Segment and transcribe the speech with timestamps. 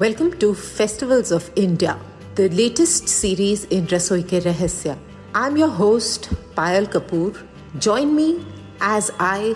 [0.00, 2.00] Welcome to Festivals of India,
[2.34, 4.96] the latest series in Rasoi Ke Rahasya.
[5.34, 7.36] I'm your host, Payal Kapoor.
[7.78, 8.42] Join me
[8.80, 9.54] as I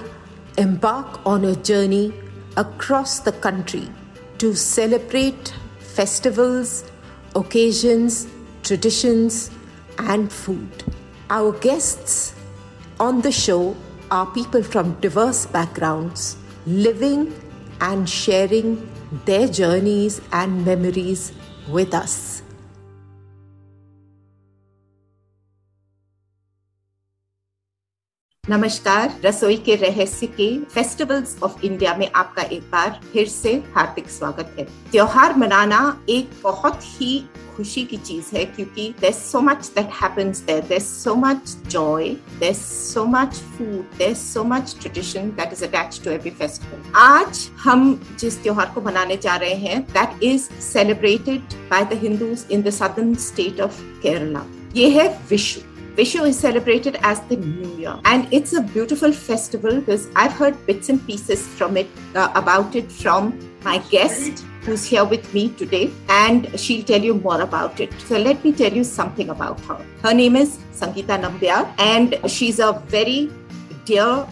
[0.58, 2.12] embark on a journey
[2.58, 3.88] across the country
[4.36, 6.84] to celebrate festivals,
[7.34, 8.26] occasions,
[8.62, 9.50] traditions,
[9.98, 10.84] and food.
[11.30, 12.34] Our guests
[13.00, 13.74] on the show
[14.10, 16.36] are people from diverse backgrounds,
[16.66, 17.32] living
[17.80, 18.88] and sharing
[19.24, 21.32] their journeys and memories
[21.68, 22.43] with us.
[28.48, 34.08] नमस्कार, रसोई के रहस्य के festivals of India में आपका एक बार फिर से हार्दिक
[34.10, 37.18] स्वागत है। त्योहार मनाना एक बहुत ही
[37.56, 42.08] खुशी की चीज़ है क्योंकि there so much that happens there there so much joy
[42.40, 47.48] there so much food there so much tradition that is attach to every festival आज
[47.64, 52.62] हम जिस त्योहार को मनाने जा रहे हैं that is celebrated by the Hindus in
[52.62, 57.96] the southern state of Kerala ये है विश्व Vishu is celebrated as the New Year,
[58.04, 61.86] and it's a beautiful festival because I've heard bits and pieces from it
[62.16, 67.14] uh, about it from my guest who's here with me today, and she'll tell you
[67.14, 67.92] more about it.
[68.08, 69.78] So let me tell you something about her.
[70.02, 73.30] Her name is Sangita Nambiar, and she's a very
[73.84, 74.26] dear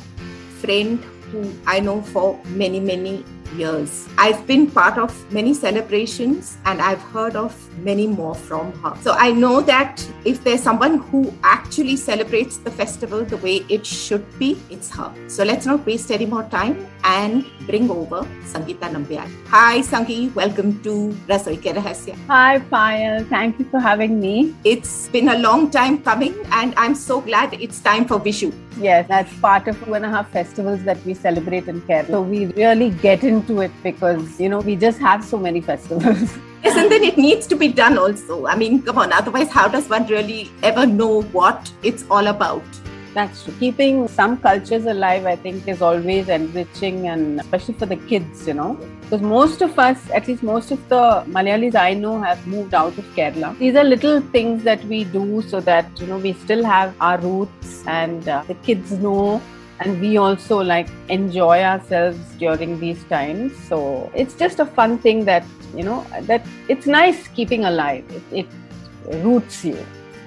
[0.60, 0.98] friend
[1.30, 3.24] who I know for many, many
[3.56, 4.08] years.
[4.18, 8.96] I've been part of many celebrations and I've heard of many more from her.
[9.00, 13.84] So I know that if there's someone who actually celebrates the festival the way it
[13.86, 15.12] should be, it's her.
[15.28, 19.28] So let's not waste any more time and bring over Sangita Nambiar.
[19.48, 22.16] Hi Sangi, welcome to Rasoi Ke Rahasya.
[22.28, 24.54] Hi Payal, thank you for having me.
[24.64, 28.52] It's been a long time coming and I'm so glad it's time for Vishu.
[28.78, 32.06] Yes, that's part of two and a half festivals that we celebrate in Kerala.
[32.08, 36.38] So we really get into it because, you know, we just have so many festivals.
[36.64, 38.46] Yes, and then it needs to be done also.
[38.46, 42.62] I mean, come on, otherwise, how does one really ever know what it's all about?
[43.14, 43.54] That's true.
[43.60, 48.54] Keeping some cultures alive, I think, is always enriching and especially for the kids, you
[48.54, 48.78] know.
[49.02, 52.96] Because most of us, at least most of the Malayalis I know, have moved out
[52.96, 53.58] of Kerala.
[53.58, 57.18] These are little things that we do so that, you know, we still have our
[57.18, 59.42] roots and uh, the kids know
[59.80, 65.24] and we also like enjoy ourselves during these times so it's just a fun thing
[65.24, 65.44] that
[65.74, 68.46] you know that it's nice keeping alive it, it
[69.24, 69.78] roots you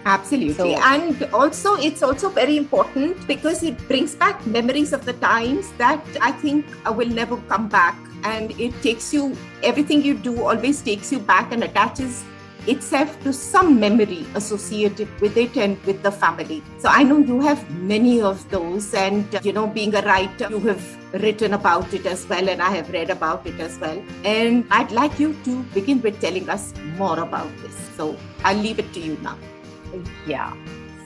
[0.05, 0.53] Absolutely.
[0.53, 5.71] So, and also, it's also very important because it brings back memories of the times
[5.79, 7.97] that I think will never come back.
[8.23, 12.23] And it takes you, everything you do always takes you back and attaches
[12.67, 16.63] itself to some memory associated with it and with the family.
[16.79, 20.59] So I know you have many of those, and you know, being a writer, you
[20.61, 24.03] have written about it as well, and I have read about it as well.
[24.23, 27.75] And I'd like you to begin with telling us more about this.
[27.95, 29.37] So I'll leave it to you now.
[30.27, 30.53] Yeah.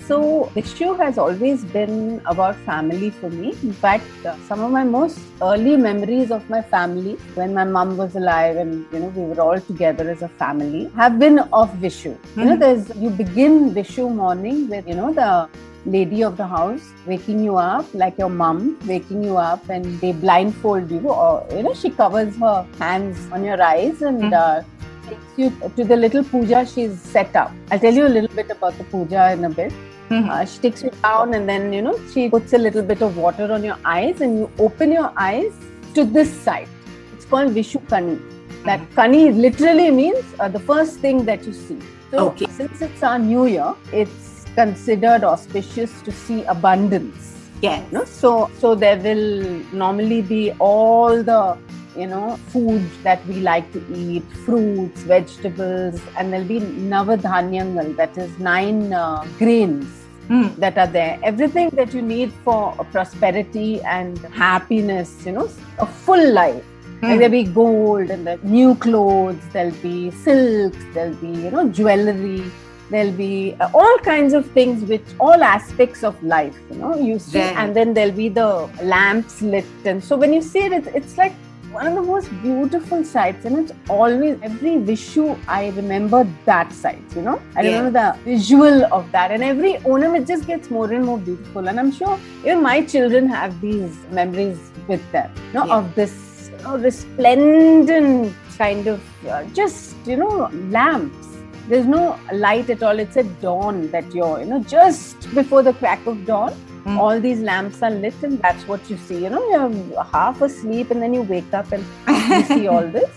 [0.09, 3.49] So, Vishu has always been about family for me.
[3.61, 7.95] In fact, uh, some of my most early memories of my family, when my mom
[7.95, 11.69] was alive and you know we were all together as a family, have been of
[11.83, 12.15] Vishu.
[12.15, 12.39] Mm-hmm.
[12.39, 12.59] You know, hmm.
[12.59, 15.47] there's you begin Vishu morning with you know the
[15.85, 20.11] lady of the house waking you up like your mom waking you up and they
[20.11, 24.33] blindfold you or you know she covers her hands on your eyes and mm-hmm.
[24.33, 24.78] uh,
[25.11, 28.49] takes you to the little puja she's set up i'll tell you a little bit
[28.57, 29.73] about the puja in a bit
[30.09, 30.29] Mm-hmm.
[30.29, 33.15] Uh, she takes you down and then, you know, she puts a little bit of
[33.15, 35.53] water on your eyes and you open your eyes
[35.93, 36.67] to this side.
[37.13, 38.19] It's called Vishu Kani.
[38.63, 38.99] That mm-hmm.
[38.99, 41.79] Kani literally means uh, the first thing that you see.
[42.09, 42.47] So, okay.
[42.47, 47.35] since it's our new year, it's considered auspicious to see abundance.
[47.61, 47.85] Yeah.
[47.85, 48.05] You know?
[48.05, 51.55] So, so there will normally be all the
[51.99, 58.17] you know, foods that we like to eat, fruits, vegetables, and there'll be navadhanyangal, that
[58.17, 60.55] is nine uh, grains mm.
[60.55, 61.19] that are there.
[61.23, 65.49] Everything that you need for prosperity and happiness, you know,
[65.79, 66.63] a full life.
[67.01, 67.17] Mm.
[67.17, 72.43] There'll be gold and the new clothes, there'll be silks, there'll be, you know, jewelry,
[72.89, 77.19] there'll be uh, all kinds of things which all aspects of life, you know, you
[77.19, 77.61] see, yeah.
[77.61, 79.65] and then there'll be the lamps lit.
[79.85, 81.33] And so when you see it, it's, it's like
[81.71, 87.15] one of the most beautiful sights and it's always every vishu i remember that sight
[87.15, 87.69] you know i yeah.
[87.69, 91.67] remember the visual of that and every onam it just gets more and more beautiful
[91.67, 95.77] and i'm sure even my children have these memories with them you know yeah.
[95.77, 101.27] of this you know, resplendent kind of uh, just you know lamps
[101.67, 105.73] there's no light at all it's a dawn that you're you know just before the
[105.73, 106.53] crack of dawn
[106.85, 106.97] Mm.
[106.97, 109.23] All these lamps are lit, and that's what you see.
[109.23, 113.09] You know, you're half asleep, and then you wake up and you see all this.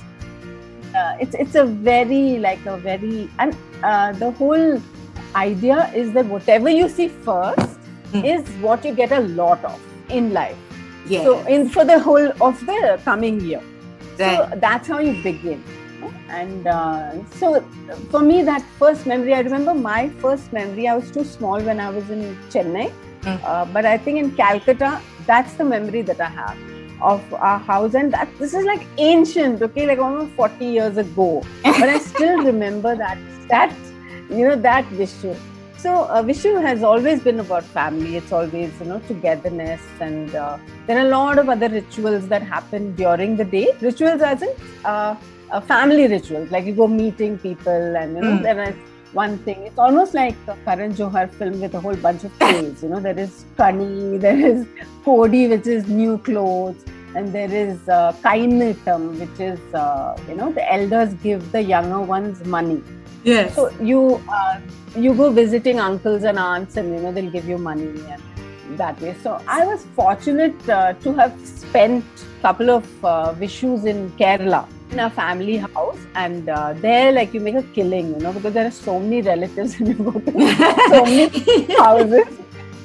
[0.94, 4.81] Uh, it's it's a very like a very and uh, the whole
[5.35, 7.79] idea is that whatever you see first
[8.12, 8.25] mm.
[8.25, 9.81] is what you get a lot of
[10.11, 10.56] in life.
[11.06, 11.25] Yes.
[11.25, 13.62] So in for the whole of the coming year.
[14.19, 14.37] Right.
[14.37, 15.62] So that's how you begin.
[16.29, 17.61] And uh, so
[18.11, 20.88] for me, that first memory, I remember my first memory.
[20.88, 22.93] I was too small when I was in Chennai,
[23.23, 23.41] Mm.
[23.45, 26.59] uh, but I think in Calcutta, that's the memory that I have
[27.01, 27.95] of our house.
[27.95, 31.43] And that this is like ancient, okay, like almost 40 years ago.
[31.65, 33.75] but I still remember that that
[34.31, 35.37] you know that Vishu.
[35.77, 38.17] So uh, Vishu has always been about family.
[38.17, 42.43] It's always you know togetherness, and uh, there are a lot of other rituals that
[42.43, 43.69] happen during the day.
[43.81, 44.55] Rituals as in
[44.85, 45.17] uh,
[45.67, 48.43] family rituals, like you go meeting people, and you know Mm.
[48.43, 48.77] there is
[49.12, 49.62] one thing.
[49.62, 52.82] It's almost like the Karan Johar film with a whole bunch of tales.
[52.82, 54.67] You know, there is Kani, there is
[55.05, 60.53] Kodi, which is new clothes, and there is uh, Kainitam, which is uh, you know
[60.53, 62.82] the elders give the younger ones money.
[63.25, 63.55] Yes.
[63.55, 64.61] So you uh,
[64.97, 69.00] you go visiting uncles and aunts, and you know they'll give you money and that
[69.00, 69.15] way.
[69.23, 72.05] So I was fortunate uh, to have spent
[72.38, 77.33] a couple of uh, vishus in Kerala in a family house, and uh, there like
[77.35, 80.12] you make a killing, you know, because there are so many relatives and you go
[80.21, 80.33] to
[80.89, 81.29] so many
[81.79, 82.39] houses.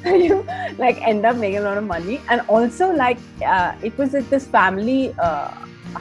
[0.06, 0.45] you
[0.77, 4.30] like end up making a lot of money, and also like uh, it was at
[4.30, 5.50] this family uh,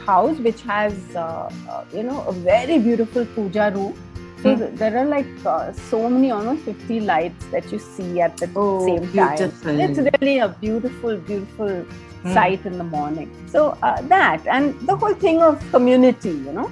[0.06, 3.94] house which has uh, uh, you know a very beautiful puja room.
[4.42, 4.76] So Hmm.
[4.76, 8.78] there are like uh, so many, almost 50 lights that you see at the Oh,
[8.78, 9.50] same time.
[9.66, 11.84] It's really a beautiful, beautiful
[12.26, 12.34] Hmm.
[12.34, 13.30] sight in the morning.
[13.48, 16.70] So uh, that and the whole thing of community, you know.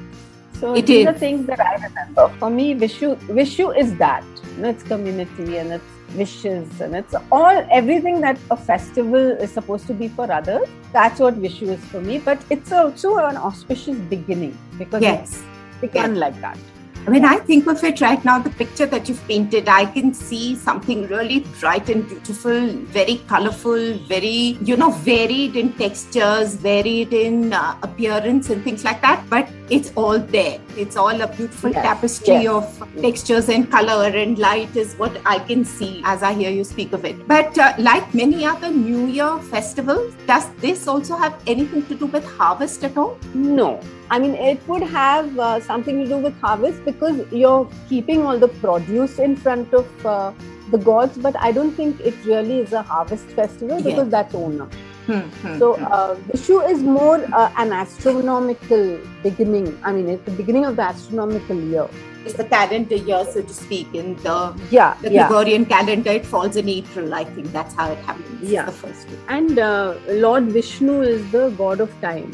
[0.60, 2.28] So It these are things that I remember.
[2.38, 4.24] For me, Vishu, Vishu is that.
[4.56, 5.84] You know, it's community and it's
[6.16, 10.68] wishes and it's all everything that a festival is supposed to be for others.
[10.92, 12.18] That's what Vishu is for me.
[12.18, 15.20] But it's also an auspicious beginning because yes.
[15.20, 16.58] it's begun like that.
[17.06, 20.56] When I think of it right now, the picture that you've painted, I can see
[20.56, 27.52] something really bright and beautiful, very colorful, very, you know, varied in textures, varied in
[27.52, 29.22] uh, appearance and things like that.
[29.28, 30.58] But it's all there.
[30.76, 32.48] It's all a beautiful Yes, tapestry yes.
[32.80, 36.64] of textures and color and light, is what I can see as I hear you
[36.64, 37.26] speak of it.
[37.26, 42.06] But uh, like many other New Year festivals, does this also have anything to do
[42.06, 43.18] with harvest at all?
[43.34, 43.80] No,
[44.10, 48.38] I mean it would have uh, something to do with harvest because you're keeping all
[48.38, 50.32] the produce in front of uh,
[50.70, 53.84] the gods, but I don't think it really is a harvest festival Yeah.
[53.84, 54.70] because that's Onam.
[55.06, 55.84] Hmm, hmm, So hmm.
[55.92, 59.78] uh, Vishu is more uh, an astronomical beginning.
[59.84, 61.88] I mean, it's the beginning of the astronomical year.
[62.28, 64.34] it's the calendar year, so to speak, in the
[64.70, 65.26] Yeah, the yeah.
[65.28, 67.12] Gregorian calendar, it falls in April.
[67.12, 68.50] I think that's how it happens.
[68.52, 68.64] Yeah.
[68.70, 69.18] the first week.
[69.28, 69.94] And uh,
[70.26, 72.30] Lord Vishnu is the god of time.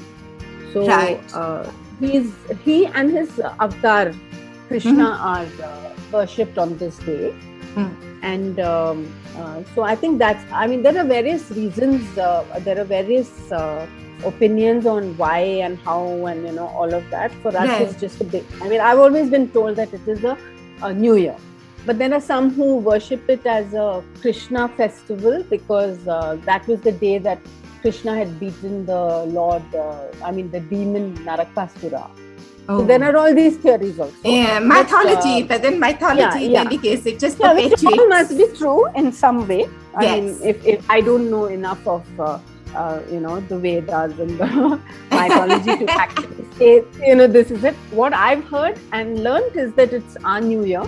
[0.75, 1.35] So Right.
[1.35, 1.69] uh,
[1.99, 2.31] he's
[2.69, 4.13] he and his avatar
[4.69, 5.31] Krishna Mm-hmm.
[5.33, 7.35] are uh, worshipped on this day.
[7.75, 7.89] Hmm.
[8.23, 10.45] And um, uh, so I think that's.
[10.53, 12.19] I mean, there are various reasons.
[12.19, 13.87] Uh, there are various uh,
[14.25, 17.33] opinions on why and how and you know all of that.
[17.43, 17.83] For us, Right.
[17.83, 18.45] it's just a big.
[18.61, 20.37] I mean, I've always been told that it is a,
[20.83, 21.37] a New Year.
[21.87, 26.83] But there are some who worship it as a Krishna festival because uh, that was
[26.83, 27.39] the day that
[27.81, 32.11] Krishna had beaten the Lord, uh, I mean, the demon Narakasura.
[32.71, 34.15] So there are all these theories also.
[34.25, 34.31] Oh.
[34.31, 36.61] yeah, But, mythology, uh, but then mythology yeah, in yeah.
[36.61, 39.69] any case, it just yeah, which all must be true in some way.
[39.95, 40.13] I Yes.
[40.13, 42.39] mean, if, if I don't know enough of, uh,
[42.77, 44.81] uh, you know, the Vedas and the
[45.11, 47.75] mythology to actually say, you know, this is it.
[47.91, 50.85] What I've heard and learned is that it's our New Year,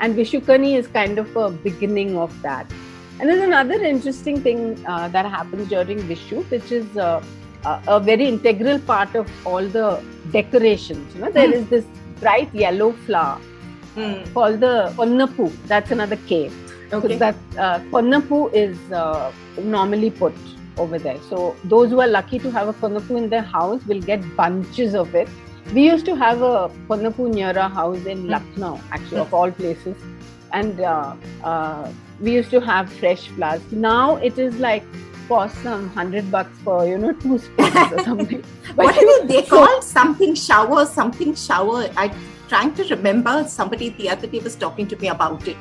[0.00, 2.66] and Vishukani is kind of a beginning of that.
[3.20, 6.96] And there's another interesting thing uh, that happens during Vishu, which is
[7.64, 11.14] uh, a, very integral part of all the decorations.
[11.14, 11.54] You know, there Hmm.
[11.54, 11.84] is this
[12.20, 13.38] bright yellow flower
[13.94, 15.50] Hmm, called the Konnapu.
[15.66, 16.52] That's another cave.
[16.92, 17.14] Okay.
[17.14, 20.34] So that uh, Konnapu is uh, normally put
[20.76, 21.20] over there.
[21.28, 24.94] So those who are lucky to have a Konnapu in their house will get bunches
[24.94, 25.28] of it.
[25.74, 28.30] We used to have a Konnapu near our house in Hmm.
[28.36, 29.96] Lucknow, actually, of all places.
[30.52, 33.60] And uh, uh, we used to have fresh flowers.
[33.70, 34.82] Now it is like
[35.28, 38.42] cost some hundred bucks for you know two spoons or something.
[38.74, 41.88] what But are they, they so- called something shower, something shower.
[41.96, 42.12] I'm
[42.48, 43.44] trying to remember.
[43.48, 45.56] Somebody the other day was talking to me about it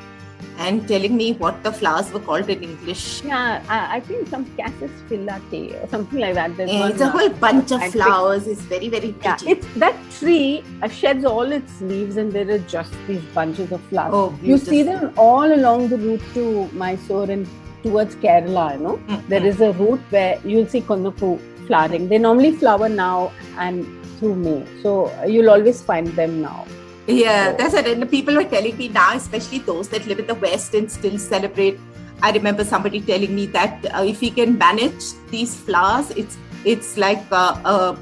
[0.60, 3.24] and telling me what the flowers were called in English.
[3.24, 5.40] Yeah, I, I think some cassia fistula
[5.82, 6.58] or something like that.
[6.58, 8.48] Yeah, it's a uh, whole bunch of I think- flowers.
[8.48, 9.52] It's very, very Yeah, pretty.
[9.52, 13.82] it's that tree uh, sheds all its leaves, and there are just these bunches of
[13.92, 14.14] flowers.
[14.16, 17.48] oh, you see them all along the route to Mysore and
[17.84, 18.78] towards Kerala.
[18.78, 22.10] You know, Mm, there is a route where you'll see Konnapu flowering.
[22.10, 23.86] They normally flower now, and
[24.20, 24.66] through May.
[24.82, 26.66] So you'll always find them now.
[27.08, 27.88] Yeah, that's it.
[27.88, 30.92] And the people were telling me now, especially those that live in the West and
[30.92, 31.80] still celebrate.
[32.22, 36.98] I remember somebody telling me that uh, if we can manage these flowers, it's it's
[36.98, 37.98] like a, a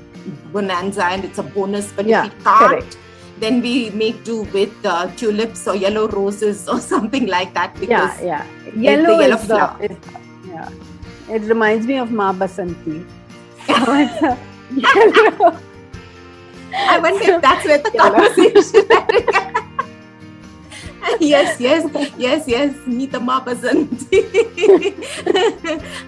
[0.52, 1.92] bonanza and it's a bonus.
[1.92, 2.98] But Yeah, if we can't, correct.
[3.40, 7.74] Then we make do with uh, tulips or yellow roses or something like that.
[7.80, 8.72] Because Yeah, yeah.
[8.76, 9.78] Yellow, yellow is flower.
[9.80, 9.98] the is,
[10.48, 10.70] yeah.
[11.30, 13.06] It reminds me of Ma Basanti.
[13.68, 13.74] So
[14.76, 15.58] yellow.
[16.78, 18.16] I wonder if that's where the Yellow.
[18.16, 19.66] conversation.
[21.20, 21.86] yes, yes,
[22.18, 22.74] yes, yes.
[22.88, 24.26] Nita Ma Basanti.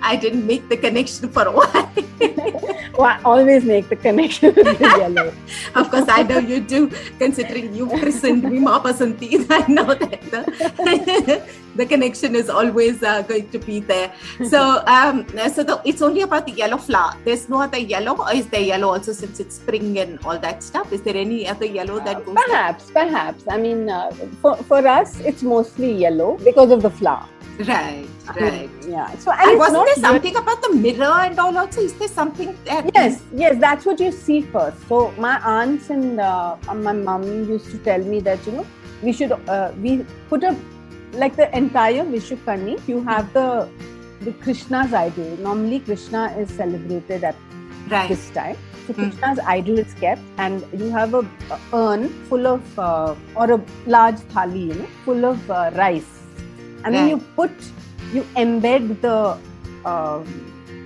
[0.01, 1.91] I didn't make the connection for a while.
[2.97, 5.31] Well, I always make the connection with the yellow.
[5.75, 6.89] Of course, I know you do,
[7.19, 9.45] considering you've christened me Ma Basanti.
[9.51, 11.45] I know that
[11.77, 14.11] the, connection is always uh, going to be there.
[14.47, 17.15] So, um, so the, it's only about the yellow flower.
[17.25, 20.63] There's no other yellow, or is there yellow also since it's spring and all that
[20.63, 20.93] stuff?
[20.93, 22.35] Is there any other yellow that goes?
[22.35, 22.45] there?
[22.45, 23.43] Perhaps, perhaps.
[23.49, 27.27] I mean, uh, for, for us, it's mostly yellow because of the flower.
[27.59, 28.07] Right,
[28.39, 28.69] right.
[28.87, 29.15] Yeah.
[29.17, 31.81] So, and, And wasn't there something about the mirror and all also?
[31.81, 34.87] Is there something that Yes, yes, that's what you see first.
[34.87, 38.67] So my aunts and uh, my mom used to tell me that you know
[39.01, 40.55] we should uh, we put a
[41.13, 42.79] like the entire Vishukani.
[42.87, 43.69] You have the
[44.21, 45.37] the Krishna's idol.
[45.37, 47.35] Normally, Krishna is celebrated at
[47.89, 48.09] right?
[48.09, 48.57] this time.
[48.87, 49.01] So Hmm.
[49.03, 51.23] Krishna's idol is kept, and you have a,
[51.55, 56.13] a urn full of uh, or a large thali, you know, full of uh, rice,
[56.83, 57.51] and then you put
[58.13, 59.37] you embed the
[59.85, 60.23] uh,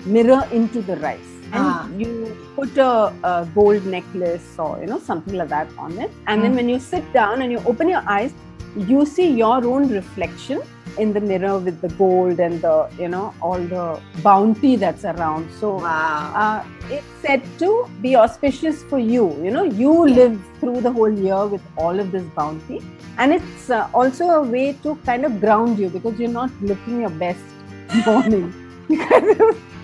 [0.06, 1.88] mirror into the rice, and Ah.
[2.04, 2.10] you
[2.56, 6.52] put a, a gold necklace or you know something like that on it, and then
[6.52, 6.58] Hmm.
[6.62, 8.34] when you sit down and you open your eyes,
[8.76, 10.62] you see your own reflection
[10.98, 15.50] in the mirror with the gold and the you know all the bounty that's around
[15.60, 16.34] so Wow.
[16.36, 19.26] uh, it's said to be auspicious for you.
[19.44, 20.16] You know, you Yeah.
[20.16, 22.82] live through the whole year with all of this bounty.
[23.18, 27.02] And it's uh, also a way to kind of ground you because you're not looking
[27.02, 27.40] your best
[28.06, 28.52] morning.
[28.88, 29.24] Because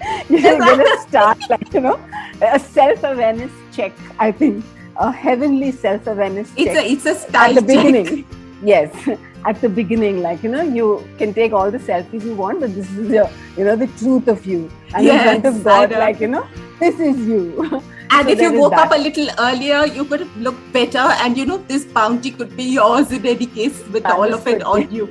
[0.29, 1.99] you're going to start, like, you know,
[2.41, 4.65] a self awareness check, I think.
[4.97, 8.25] A heavenly self awareness check it's a it's a style at the beginning.
[8.63, 8.91] Yes,
[9.45, 12.73] at the beginning, like you know, you can take all the selfies you want, but
[12.73, 14.69] this is your, you know, the truth of you.
[14.93, 16.47] And in front Yes, of God, like you know,
[16.79, 17.81] this is you.
[18.09, 20.97] And So if you woke up a little earlier, you could have looked better.
[21.23, 24.47] And you know, this bounty could be yours in any case with That all of
[24.47, 25.07] it on you.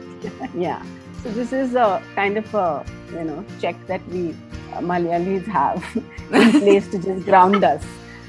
[0.54, 0.82] yeah.
[1.22, 4.30] So this is a kind of a you know check that we
[4.72, 5.84] uh, Malayalis have
[6.32, 7.84] in place to just ground us,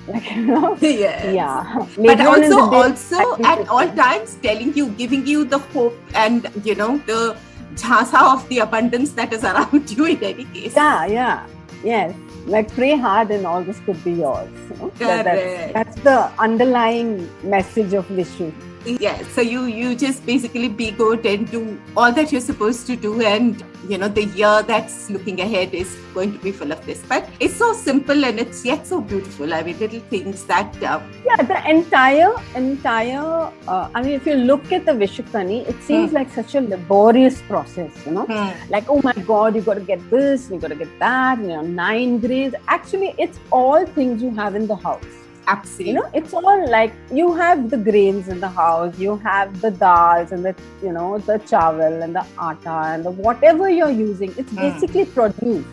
[0.08, 0.78] like you know.
[0.82, 1.34] yes.
[1.34, 1.74] Yeah.
[1.78, 5.60] But Later on in also, day, also at all times telling you, giving you the
[5.60, 7.36] hope and you know the
[7.76, 10.76] jhasa of the abundance that is around you in any case.
[10.76, 11.48] Yeah, yeah,
[11.84, 12.16] yes.
[12.46, 14.50] Like pray hard and all this could be yours.
[14.72, 14.90] You know?
[15.00, 18.54] That- that's, that's the underlying message of Vishu.
[19.00, 19.22] Yeah.
[19.36, 23.22] So you you just basically be good and do all that you're supposed to do,
[23.22, 27.04] and you know the year that's looking ahead is going to be full of this.
[27.08, 29.54] But it's so simple and it's yet so beautiful.
[29.54, 30.82] I mean, little things that.
[30.84, 33.52] Uh, Yeah, the entire, entire.
[33.68, 37.42] Uh, I mean, if you look at the Vishukani, it seems like such a laborious
[37.52, 38.26] process, you know.
[38.26, 41.40] hmm, Like, oh my God, you got to get this, you got to get that,
[41.40, 42.56] you know, nine grades.
[42.68, 45.06] Actually, it's all things you have in the house.
[45.48, 45.94] Absolutely.
[45.94, 49.72] You know, it's all like you have the grains in the house, you have the
[49.72, 54.34] dals and the, you know, the chawal and the atta and the whatever you're using.
[54.38, 54.62] It's Hmm.
[54.68, 55.66] basically produce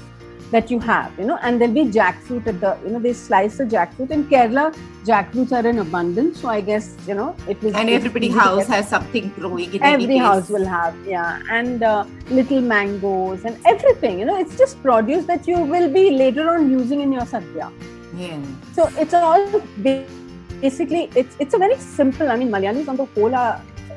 [0.51, 3.57] that you have, you know, and there'll be jackfruit at the, you know, they slice
[3.59, 4.11] the jackfruit.
[4.17, 4.67] In Kerala,
[5.05, 6.41] jackfruits are in abundance.
[6.43, 7.75] So I guess, you know, it was.
[7.75, 12.61] and everybody house has something growing in every house will have yeah and uh, little
[12.61, 17.01] mangoes and everything you know it's just produce that you will be later on using
[17.01, 17.69] in your sadhya.
[18.77, 19.45] So it's all
[20.61, 23.55] basically it's it's a very simple i mean malayalis on the whole are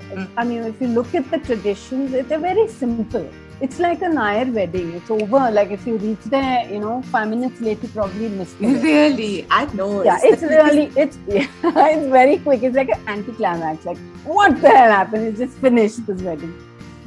[0.07, 0.25] Mm.
[0.37, 3.25] i mean if you look at the traditions it- they're very simple
[3.65, 4.93] it's like a Nair wedding.
[4.93, 5.49] It's over.
[5.51, 8.83] Like if you reach there, you know, five minutes late, you probably miss it.
[8.83, 10.03] Really, I know.
[10.03, 11.47] Yeah, it's really it's yeah,
[11.95, 12.61] it's very quick.
[12.61, 13.83] It's like an anticlimax.
[13.83, 15.25] Like what the hell happened?
[15.29, 16.53] It's just finished this wedding.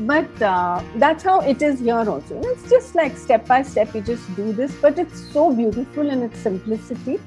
[0.00, 2.36] But uh, that's how it is here also.
[2.36, 3.94] And It's just like step by step.
[3.94, 7.20] You just do this, but it's so beautiful in its simplicity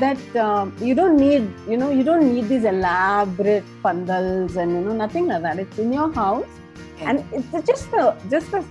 [0.00, 4.80] that um, you don't need you know you don't need these elaborate pandals and you
[4.80, 5.58] know nothing like that.
[5.60, 6.46] It's in your house,
[7.00, 8.64] and it's just the just the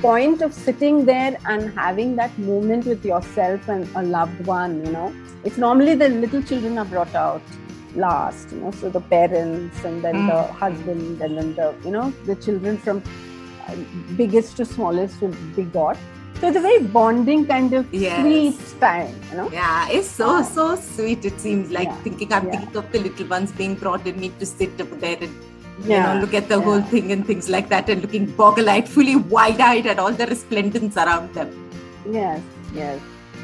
[0.00, 4.84] point of sitting there and having that moment with yourself and a loved one.
[4.84, 5.14] You know,
[5.44, 7.42] it's normally the little children are brought out
[7.96, 8.52] last.
[8.52, 10.50] You know, so the parents and then the Mm.
[10.62, 13.02] husband and then the you know the children from
[13.68, 13.76] uh,
[14.16, 15.96] biggest to smallest will be got.
[16.40, 18.20] So it's a very bonding kind of Yes.
[18.20, 19.48] sweet time, you know.
[19.52, 20.42] Yeah, it's so Yeah.
[20.42, 21.24] so sweet.
[21.24, 22.02] It seems like Yeah.
[22.08, 22.52] thinking I'm Yeah.
[22.56, 25.34] thinking of the little ones being brought in, need to sit up there and
[25.92, 29.16] you know look at the whole thing and things like that, and looking boggle-eyed, fully
[29.36, 31.54] wide-eyed at all the resplendence around them.
[32.10, 32.40] Yes,
[32.74, 33.00] yes.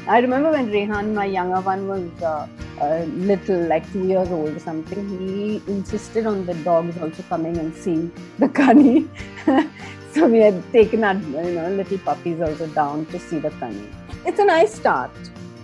[0.09, 2.47] I remember when Rehan, my younger one, was uh,
[2.81, 5.07] uh, little, like two years old or something.
[5.19, 9.07] He insisted on the dogs also coming and seeing the Kani.
[10.13, 13.85] so we had taken our you know little puppies also down to see the Kani.
[14.25, 15.11] It's a nice start.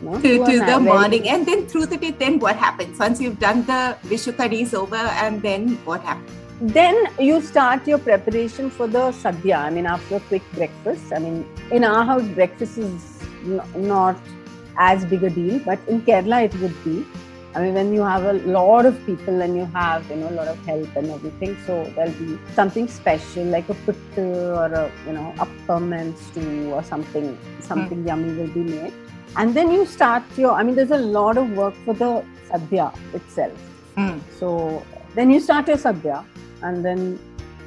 [0.03, 2.11] know, to, to the very- morning, and then through the day.
[2.11, 6.31] Then what happens once you've done the Vishukani over, and then what happens?
[6.61, 9.57] Then you start your preparation for the sadhya.
[9.57, 11.11] I mean, after a quick breakfast.
[11.11, 14.17] I mean, in our house, breakfast is n- not
[14.77, 17.05] as big a deal, but in Kerala, it would be.
[17.55, 20.35] I mean, when you have a lot of people and you have, you know, a
[20.39, 24.25] lot of help and everything, so there'll be something special like a puttu
[24.57, 28.93] or a, you know, appam and stew or something, something yummy will be made.
[29.37, 32.93] And then you start your, I mean, there's a lot of work for the sadhya
[33.13, 33.57] itself.
[33.95, 34.19] Hmm.
[34.37, 36.25] So then you start your sadhya
[36.61, 37.19] and then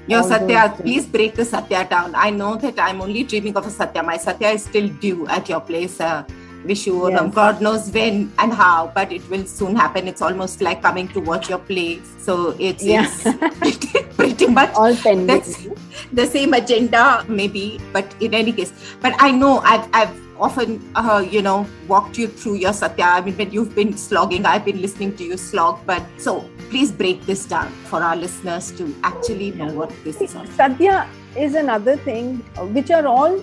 [0.09, 2.15] Your Satya, please break the Satya down.
[2.15, 4.03] I know that I'm only dreaming of a Satya.
[4.03, 6.01] My Satya is still due at your place.
[6.01, 6.25] Uh,
[6.67, 7.21] Vishu, Yes.
[7.21, 10.09] um, God knows when and how, but it will soon happen.
[10.09, 12.01] It's almost like coming to watch your play.
[12.19, 13.07] So it's, Yeah.
[13.07, 15.27] it's pretty, pretty much all pending.
[15.27, 15.67] That's-
[16.13, 18.73] the same agenda, maybe, but in any case.
[19.01, 23.05] But I know I've, I've often, uh, you know, walked you through your Satya.
[23.05, 25.81] I mean, when you've been slogging, I've been listening to you slog.
[25.87, 30.35] But so please break this down for our listeners to actually know what this is.
[30.35, 33.43] Sadhya is another thing, uh, which are all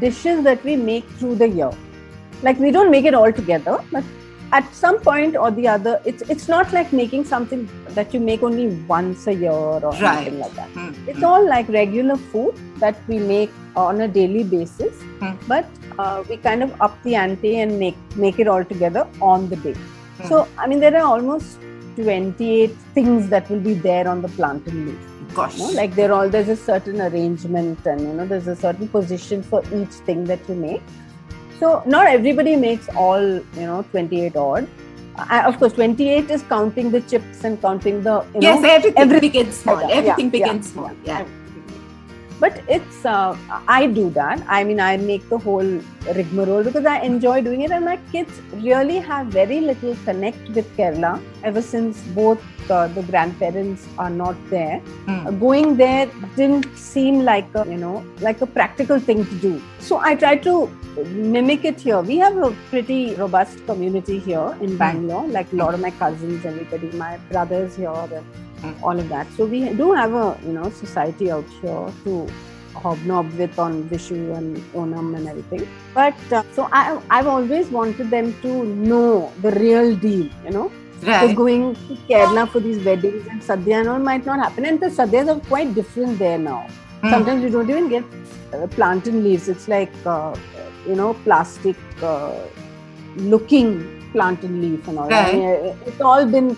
[0.00, 1.70] dishes that we make through the year.
[2.46, 4.04] Like we don't make it all together, but
[4.52, 7.62] at some point or the other, it's it's not like making something
[7.98, 10.00] that you make only once a year or Right.
[10.02, 10.68] something like that.
[10.78, 13.50] Hmm, It's all like regular food that we make
[13.84, 15.32] on a daily basis, Hmm.
[15.54, 15.66] but
[15.98, 17.96] uh, we kind of up the ante and make
[18.26, 19.74] make it all together on the day.
[19.78, 20.28] Hmm.
[20.32, 21.58] So I mean, there are almost
[21.96, 25.10] 28 things that will be there on the plantain leaf.
[25.34, 25.56] Gosh.
[25.58, 28.88] You know, like they're all there's a certain arrangement and you know there's a certain
[28.98, 30.82] position for each thing that you make.
[31.60, 34.68] So not everybody makes all you know 28 odd.
[35.30, 39.30] Of course, 28 is counting the chips and counting the you yes, know everything everything
[39.30, 39.78] begins small.
[39.90, 40.90] Everything yeah, begins yeah, small.
[41.04, 41.20] yeah.
[41.20, 41.43] Yeah.
[42.44, 43.36] But it's uh,
[43.68, 45.70] i do that i mean i make the whole
[46.18, 50.68] rigmarole because i enjoy doing it and my kids really have very little connect with
[50.78, 51.12] kerala
[51.50, 55.26] ever since both uh, the grandparents are not there Hmm.
[55.28, 56.04] Uh, going there
[56.36, 59.52] didn't seem like a you know like a practical thing to do
[59.88, 60.54] so i try to
[61.34, 65.78] mimic it here we have a pretty robust community here in bangalore like a lot
[65.78, 68.43] of my cousins everybody my brothers here Hmm.
[68.82, 72.14] All of that so we do have a you know society out here to
[72.82, 75.66] hobnob with on vishu and onam and everything
[75.98, 76.82] but uh, so i
[77.16, 78.54] i've always wanted them to
[78.92, 80.70] know the real deal you know
[81.06, 81.34] Right.
[81.36, 84.64] going to Kerala for these weddings and sadhya and all might not happen.
[84.64, 86.60] And the sadhyas are quite different there now.
[87.02, 87.10] Hmm.
[87.10, 88.04] Sometimes you don't even get
[88.54, 89.48] uh, plantain leaves.
[89.48, 90.34] It's like, uh,
[90.88, 92.32] you know, plastic uh,
[93.16, 93.70] looking
[94.12, 95.12] plantain leaf and all.
[95.12, 95.34] I Right.
[95.34, 96.56] mean, uh, it's all been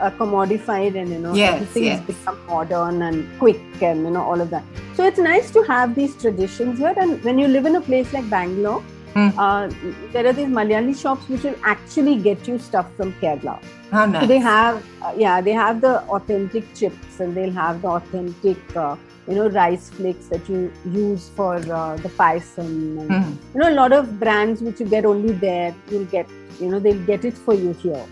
[0.00, 2.00] uh, commodified and, you know, Yes, yes.
[2.06, 4.64] become modern and quick and, you know, all of that.
[4.94, 6.94] So it's nice to have these traditions here.
[6.96, 8.82] And when you live in a place like Bangalore,
[9.14, 9.28] Hmm.
[9.38, 9.70] uh,
[10.12, 13.58] there are these Malayali shops which will actually get you stuff from Kerala.
[13.90, 17.88] How So they have, uh, yeah, they have the authentic chips and they'll have the
[17.88, 22.68] authentic, uh, you know, rice flakes that you use for uh, the paisam.
[23.00, 23.32] And, Hmm.
[23.54, 26.26] You know, a lot of brands which you get only there, you'll get,
[26.60, 28.04] you know, they'll get it for you here.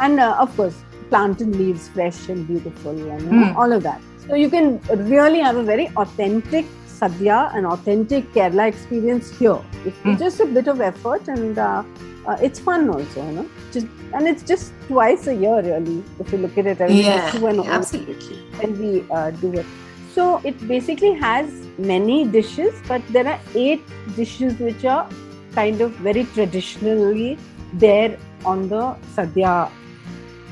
[0.00, 0.76] And uh, of course,
[1.10, 3.56] plantain leaves, fresh and beautiful, and you know, Mm.
[3.56, 4.00] all of that.
[4.26, 4.80] So you can
[5.14, 6.66] really have a very authentic
[6.98, 9.58] sadhya and authentic Kerala experience here.
[9.86, 10.18] It's Mm.
[10.24, 11.82] just a bit of effort and uh,
[12.26, 13.46] uh, it's fun also, you know.
[13.72, 13.86] Just
[14.18, 16.80] and it's just twice a year, really, if you look at it.
[16.80, 18.38] I mean, Yeah, and absolutely.
[18.60, 19.66] when we uh, do it.
[20.14, 23.82] So it basically has many dishes, but there are eight
[24.16, 25.06] dishes which are
[25.54, 27.38] kind of very traditionally
[27.74, 28.82] there on the
[29.16, 29.54] sadhya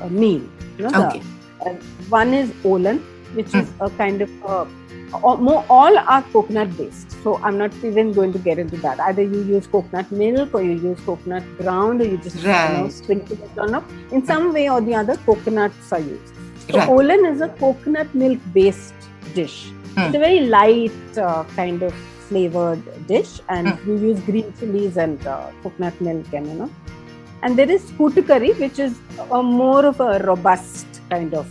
[0.01, 0.41] uh, meal.
[0.77, 1.21] You know, the- Okay.
[1.65, 1.73] uh,
[2.09, 2.99] one is olan,
[3.33, 4.65] which is a kind of uh,
[5.23, 7.11] all, more, all are coconut based.
[7.23, 8.99] So I'm not even going to get into that.
[8.99, 12.83] Either you use coconut milk or you use coconut ground or you just you know,
[12.83, 12.91] Right.
[12.91, 13.85] sprinkle it on up.
[14.11, 16.33] In some way or the other, coconuts are used.
[16.69, 16.89] So Right.
[16.89, 18.93] Olan is a coconut milk based
[19.33, 19.57] dish.
[19.95, 20.01] Hmm.
[20.01, 21.93] It's a very light uh, kind of
[22.27, 23.89] flavored dish, and Hmm.
[23.89, 26.69] you use green chilies and uh, coconut milk, and you know.
[27.43, 28.97] And there is kutu curry, which is
[29.31, 31.47] a more of a robust kind of.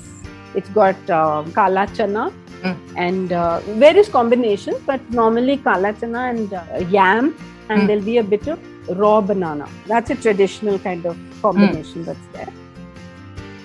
[0.55, 2.75] It's got uh, kala chana Hmm.
[2.97, 6.63] and uh, various combinations, but normally kala chana and uh,
[6.95, 7.35] yam
[7.69, 7.87] and Mm.
[7.87, 8.59] there'll be a bit of
[8.99, 9.67] raw banana.
[9.87, 12.53] That's a traditional kind of combination that's there.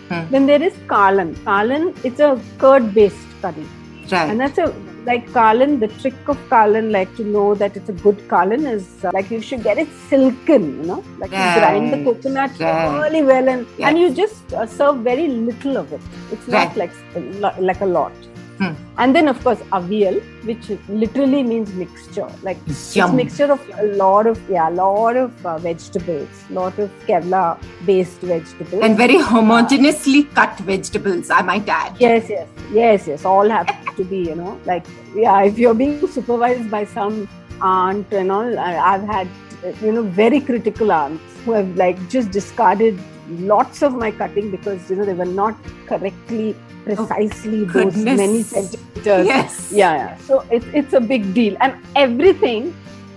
[0.10, 0.29] Mm.
[0.31, 1.29] Then there is kalan.
[1.49, 2.31] Kalan, it's a
[2.63, 3.65] curd based curry.
[4.12, 4.29] Right.
[4.29, 4.67] And that's a
[5.05, 5.79] like kalan.
[5.79, 9.29] The trick of kalan, like to know that it's a good kalan, is uh, like
[9.31, 10.67] you should get it silken.
[10.81, 13.87] You know, like you grind the coconut really well, and Yes.
[13.89, 16.01] and you just uh, serve very little of it.
[16.31, 16.91] It's not like
[17.71, 18.13] like a lot.
[18.62, 18.74] Hmm.
[19.04, 20.17] And then of course avial,
[20.50, 22.28] which literally means mixture.
[22.47, 23.15] Like it's Yum.
[23.15, 27.45] mixture of a lot of yeah, a lot of uh, vegetables, lot of Kerala
[27.88, 28.84] based vegetables.
[28.84, 31.95] And very homogeneously cut vegetables, I might add.
[32.00, 33.26] Yes, yes, yes, yes.
[33.26, 35.41] All have to be, you know, like yeah.
[35.41, 37.28] If you're being supervised by some
[37.62, 39.28] aunt and all, I- I've had,
[39.65, 43.00] uh, you know, very critical aunts who have like just discarded
[43.39, 45.56] lots of my cutting because you know they were not
[45.88, 48.17] correctly, precisely those goodness.
[48.17, 49.26] many centimeters.
[49.28, 49.72] Yes.
[49.72, 50.17] Yeah, yeah.
[50.17, 52.74] So it's it's a big deal, and everything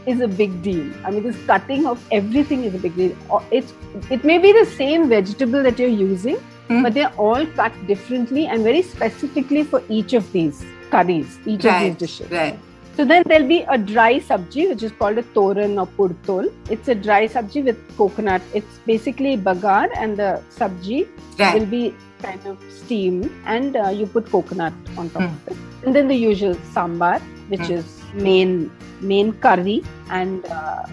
[0.07, 0.90] is a big deal.
[1.05, 3.16] I mean, this cutting of everything is a big deal.
[3.50, 3.72] It's
[4.11, 6.37] it may be the same vegetable that you're using,
[6.68, 6.83] Hmm.
[6.83, 11.81] but they're all cut differently and very specifically for each of these curries, each of
[11.81, 12.31] these dishes.
[12.31, 12.59] Right.
[12.96, 16.52] So then there'll be a dry sabji, which is called a toran or purtol.
[16.70, 18.42] It's a dry sabji with coconut.
[18.54, 21.09] It's basically bagar, and the sabji
[21.54, 25.35] will be kind of steamed, and uh, you put coconut on top Hmm.
[25.35, 25.57] of it.
[25.85, 27.78] And then the usual sambar, which Hmm.
[27.78, 28.54] is main
[29.00, 29.76] main curry,
[30.20, 30.85] and uh,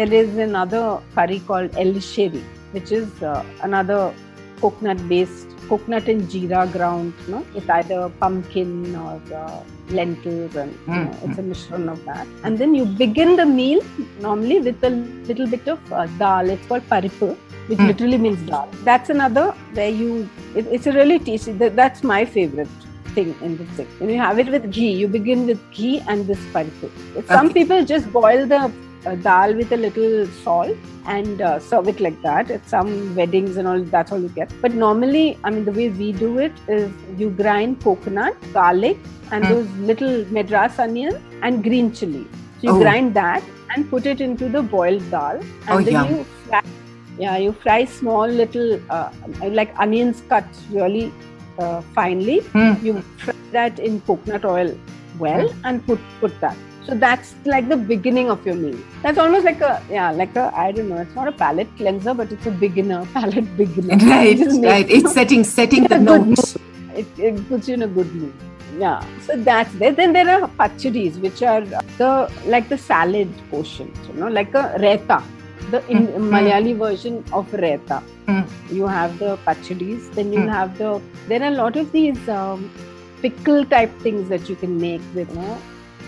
[0.00, 0.84] there is another
[1.16, 2.44] curry called el sheri,
[2.76, 4.00] which is uh, another
[4.60, 7.14] coconut-based coconut and jeera ground.
[7.26, 11.04] You know, it's either pumpkin or uh, lentils, and you Hmm.
[11.04, 12.26] know, it's a mishran of that.
[12.44, 13.80] And then you begin the meal
[14.20, 16.50] normally with a little bit of uh, dal.
[16.56, 17.36] It's called paripu
[17.68, 17.86] which Hmm.
[17.90, 18.68] literally means dal.
[18.84, 22.68] That's another where you, it, it's a really tasty, that, that's my favorite
[23.14, 23.88] thing in the thing.
[23.98, 26.90] When you have it with ghee, you begin with ghee and this paripu.
[27.26, 27.54] Some Okay.
[27.54, 28.60] people just boil the
[29.14, 32.50] dal with a little salt and uh, serve it like that.
[32.50, 34.50] At some weddings and all, that's all you get.
[34.60, 38.96] But normally, I mean, the way we do it is you grind coconut, garlic,
[39.32, 39.52] and Hmm.
[39.52, 42.26] those little madras onions and green chili.
[42.60, 42.80] So you Oh.
[42.80, 43.42] grind that
[43.74, 46.08] and put it into the boiled dal, and Oh, then yum.
[46.10, 46.62] you fry
[47.18, 49.08] yeah, you fry small little, uh,
[49.50, 51.12] like onions cut really
[51.58, 52.40] uh, finely.
[52.54, 52.74] Hmm.
[52.82, 54.74] You fry that in coconut oil
[55.18, 56.56] well and put put that.
[56.86, 58.78] So that's like the beginning of your meal.
[59.02, 60.98] That's almost like a yeah, like a I don't know.
[61.04, 63.96] It's not a palate cleanser, but it's a beginner palate beginner.
[64.10, 64.38] Right.
[64.40, 64.90] It Right.
[64.98, 66.56] It's setting setting the in a good note.
[66.94, 68.32] it, it puts you in a good mood.
[68.78, 69.02] Yeah.
[69.26, 69.92] So that's there.
[69.92, 71.62] Then there are pachadis, which are
[71.98, 72.12] the
[72.54, 75.22] like the salad portion, you know, like a raita,
[75.70, 78.02] the in Mm, Malayali version of raita.
[78.28, 78.44] Mm.
[78.80, 80.58] You have the pachadis, then you'll Mm.
[80.60, 81.00] have the.
[81.32, 82.68] There are a lot of these um,
[83.22, 85.58] pickle type things that you can make with, you know,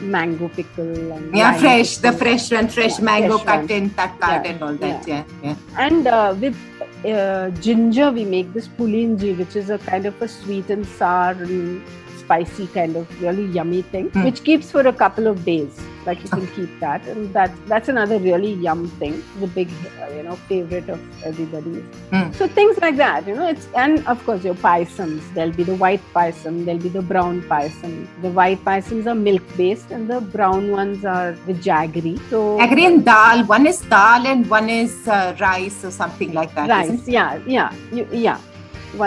[0.00, 4.20] mango pickle and Yeah, fresh, the fresh one, fresh Yeah, mango fresh cut in, cut
[4.20, 5.08] cut Yeah, and all that.
[5.08, 5.24] Yeah.
[5.42, 5.56] Yeah.
[5.76, 6.56] And uh, with
[7.04, 11.32] uh, ginger, we make this pulinji, which is a kind of a sweet and sour
[11.32, 11.82] and
[12.28, 14.24] spicy kind of really yummy thing, Hmm.
[14.24, 15.78] which keeps for a couple of days.
[16.08, 19.14] Like you can keep that, and that's that's another really yum thing.
[19.40, 21.72] The big, uh, you know, favorite of everybody.
[22.12, 22.30] Hmm.
[22.38, 25.26] So things like that, you know, it's and of course your paisams.
[25.38, 27.96] There'll be the white paisam, there'll be the brown paisam.
[28.26, 32.14] The white paisams are milk based, and the brown ones are with jaggery.
[32.30, 33.44] So Agri and dal.
[33.54, 36.68] One is dal and one is uh, rice or something like that.
[36.76, 38.38] rice yeah yeah you, yeah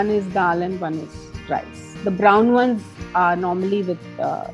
[0.00, 1.14] one is dal and one is
[1.48, 2.82] rice the brown ones
[3.14, 4.46] are normally with uh,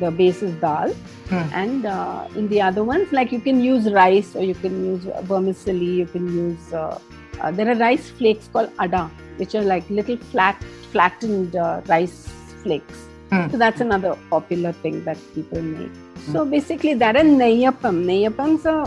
[0.00, 0.94] the base is dal.
[1.32, 1.48] Hmm.
[1.54, 5.04] and uh, in the other ones like you can use rice or you can use
[5.28, 6.98] vermicelli you can use uh,
[7.40, 9.04] uh, there are rice flakes called ada
[9.38, 10.58] which are like little flat
[10.92, 12.18] flattened uh, rice
[12.62, 12.98] flakes.
[13.30, 13.46] Hmm.
[13.50, 15.94] so that's another popular thing that people make.
[16.32, 18.84] So basically that and neyyapam neyyapams are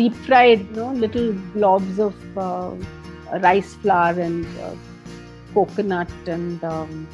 [0.00, 2.14] deep fried you know little blobs of
[2.46, 2.70] uh,
[3.48, 4.74] rice flour and uh,
[5.54, 7.08] coconut and um,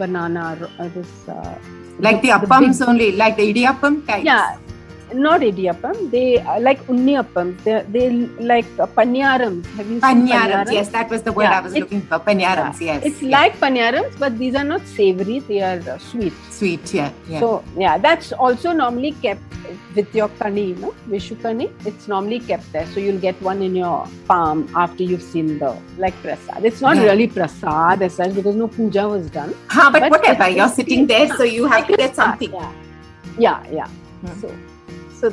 [0.00, 1.54] banana uh, this uh,
[2.00, 4.24] Like the appams only, like the idiyappam types.
[4.24, 4.56] yeah
[5.14, 8.06] not idiyappam they are like unniyappams they they
[8.52, 10.66] like uh, panyarams have you seen Panyarams.
[10.66, 10.72] panyarams?
[10.72, 12.18] Yes, that was the word Yeah, I was looking for.
[12.18, 12.80] Panyarams.
[12.80, 13.04] Yes.
[13.04, 13.32] it's yes.
[13.38, 16.92] like panyarams but these are not savory they are uh, sweet sweet.
[16.92, 17.12] Yeah.
[17.28, 17.40] Yeah.
[17.40, 19.42] So yeah, that's also normally kept
[19.94, 21.66] with your kani, you know, Vishu kani.
[21.86, 25.76] It's normally kept there, so you'll get one in your palm after you've seen the
[25.98, 26.64] like prasad.
[26.64, 27.04] It's not Yeah.
[27.10, 29.54] really prasad as such because no puja was done.
[29.68, 30.48] huh, but, but whatever.
[30.48, 32.52] You're sitting there, so you have to get something.
[32.52, 32.72] Yeah,
[33.38, 33.86] yeah, yeah.
[34.24, 34.40] Hmm.
[34.40, 34.54] So,
[35.20, 35.32] so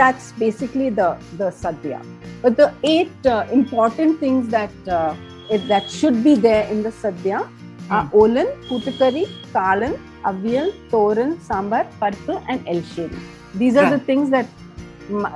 [0.00, 2.00] that's basically the the sadhya.
[2.42, 5.14] But the eight uh, important things that uh,
[5.50, 7.48] it, that should be there in the sadhya
[7.90, 13.18] are olan, putukari, kalan, avial, toran, sambar, parpu, and elsheri.
[13.54, 14.46] These are the things that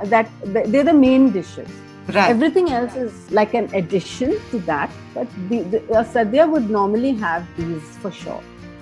[0.05, 1.69] that they're the main dishes.
[2.07, 2.29] Right.
[2.29, 5.79] Everything else is like an addition to that, but the, the
[6.13, 8.41] sadhya would normally have these for sure.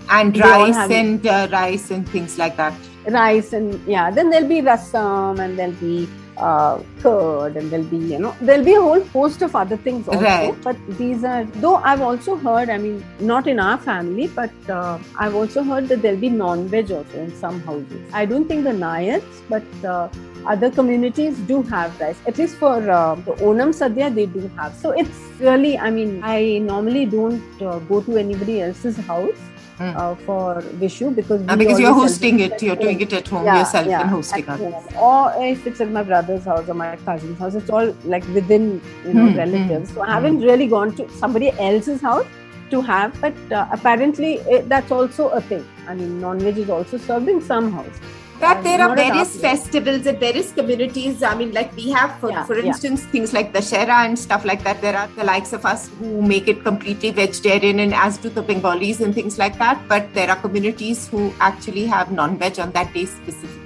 [0.10, 2.74] And rice and uh, rice and things like that.
[3.15, 7.98] rice and yeah then there'll be rasam and there'll be uh, curd and there'll be
[7.98, 10.22] you know there'll be a whole host of other things also.
[10.22, 10.56] Right.
[10.62, 15.00] but these are though i've also heard i mean not in our family but uh,
[15.17, 18.02] i've also heard that there'll be non-veg also in some houses.
[18.13, 20.10] I don't think the nayats but uh,
[20.46, 22.20] other communities do have rice.
[22.26, 24.76] At least for uh, the onam sadhya they do have.
[24.76, 29.46] So it's really i mean i normally don't uh, go to anybody else's house
[29.78, 29.92] Hmm.
[29.96, 33.60] uh, for Vishu because Uh, because you're hosting it, you're doing it at home Yeah,
[33.60, 34.74] yourself yeah, and hosting home.
[35.08, 38.66] Or if it's at my brother's house or my cousin's house, it's all like within
[39.06, 39.92] you know Hmm, relatives.
[39.92, 42.26] hmm, So I haven't really gone to somebody else's house
[42.72, 45.63] to have, but uh, apparently it, that's also a thing.
[45.88, 48.02] I mean, non-veg is also served in some houses.
[48.39, 51.23] That there are not in our various festivals and various communities.
[51.23, 52.67] I mean, like we have, for, Yeah, for yeah.
[52.67, 54.80] instance, things like the Shera and stuff like that.
[54.82, 58.43] There are the likes of us who make it completely vegetarian, and as do the
[58.43, 59.82] Bengalis and things like that.
[59.88, 63.63] But there are communities who actually have non-veg on that day specifically.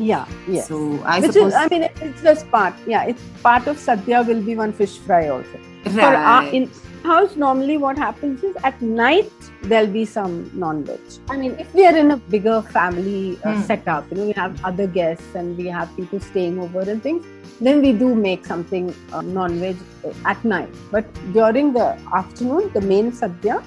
[0.00, 0.62] Yeah, yeah.
[0.62, 2.74] So I Which suppose is, I mean, it's just part.
[2.86, 5.58] Yeah, it's part of sadhya will be one fish fry also.
[5.84, 6.70] For our, in
[7.04, 9.30] house, normally what happens is at night
[9.62, 11.00] there'll be some non-veg.
[11.28, 13.62] I mean, if we are in a bigger family uh, Hmm.
[13.62, 17.24] setup, you know, we have other guests and we have people staying over and things,
[17.60, 20.68] then we do make something uh, non-veg uh, at night.
[20.92, 23.62] But during the afternoon, the main sadhya.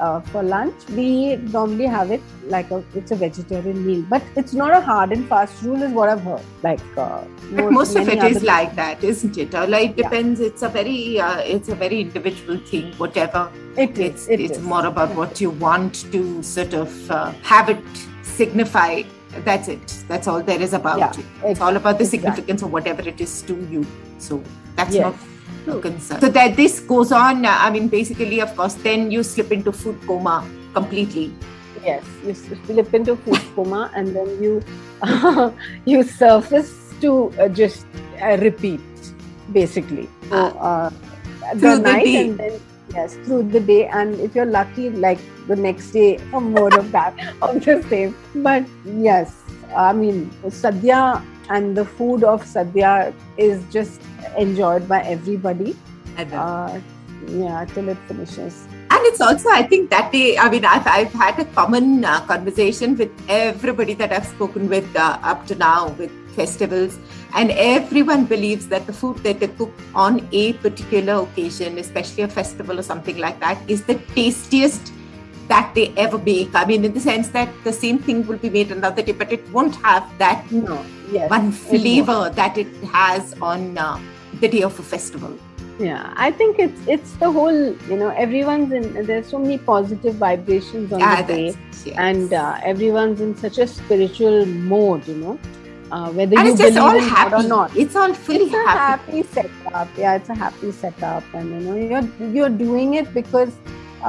[0.00, 4.52] Uh, for lunch, we normally have it like a it's a vegetarian meal, but it's
[4.54, 6.42] not a hard and fast rule, is what I've heard.
[6.62, 9.54] Like uh, But most of it is like that, isn't it?
[9.54, 10.08] Or like it Yeah.
[10.08, 10.40] depends.
[10.40, 12.92] It's a very, uh, it's a very individual thing.
[13.04, 13.42] Whatever
[13.76, 14.06] It is.
[14.06, 14.64] it's it it's is.
[14.64, 17.84] more about what you want to sort of uh, have it
[18.22, 19.02] signify
[19.46, 22.18] that's it that's all there is about Yeah, it it's all about the exactly.
[22.18, 23.82] significance of whatever it is to you
[24.26, 24.38] so
[24.78, 25.02] that's Yes.
[25.06, 25.16] not
[25.68, 25.80] True.
[25.80, 29.52] concern so that this goes on uh, i mean basically of course then you slip
[29.52, 31.32] into food coma completely
[31.84, 34.62] Yes, you slip into food coma and then you
[35.84, 37.86] you surface to uh, just
[38.20, 38.80] uh, repeat,
[39.52, 40.08] basically.
[40.28, 40.90] So, uh,
[41.58, 42.28] Through the the day.
[42.28, 42.60] and then
[42.94, 46.90] yes, through the day, and if you're lucky, like the next day, some more of
[46.92, 48.14] that of the same.
[48.34, 49.32] But yes,
[49.74, 54.00] I mean sadhya and the food of sadhya is just
[54.36, 55.76] enjoyed by everybody.
[56.16, 56.80] Uh,
[57.28, 58.66] yeah, till it finishes.
[58.90, 62.20] and it's also i think that day i mean i've, I've had a common uh,
[62.26, 66.98] conversation with everybody that i've spoken with uh, up to now with festivals
[67.34, 72.28] and everyone believes that the food that they cook on a particular occasion especially a
[72.28, 74.92] festival or something like that is the tastiest
[75.48, 78.50] that they ever bake i mean in the sense that the same thing will be
[78.50, 81.30] made another day but it won't have that No, yes.
[81.30, 83.98] one flavor that it has on uh,
[84.40, 85.36] the day of a festival
[85.82, 87.58] Yeah, I think it's it's the whole
[87.90, 91.98] you know everyone's in there's so many positive vibrations on Ah, the day yes.
[92.06, 94.38] and uh, everyone's in such a spiritual
[94.72, 95.34] mode, you know,
[95.98, 97.76] uh, whether and you it's just believe all in happy or not.
[97.84, 99.88] it's all fully it's a happy happy setup.
[100.04, 103.54] Yeah, it's a happy setup, and you know you're you're doing it because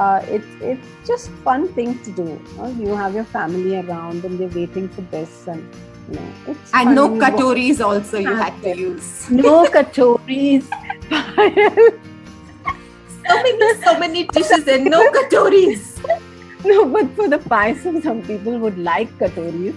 [0.06, 2.26] uh, it's it's just fun thing to do.
[2.32, 2.68] you know.
[2.88, 5.62] You have your family around, and they're waiting for this, and
[6.12, 10.64] it's and no katoris also you had to use no katoris.
[13.28, 15.86] so many so many dishes and no katoris
[16.68, 19.76] No, but for the payasam, some people would like katoris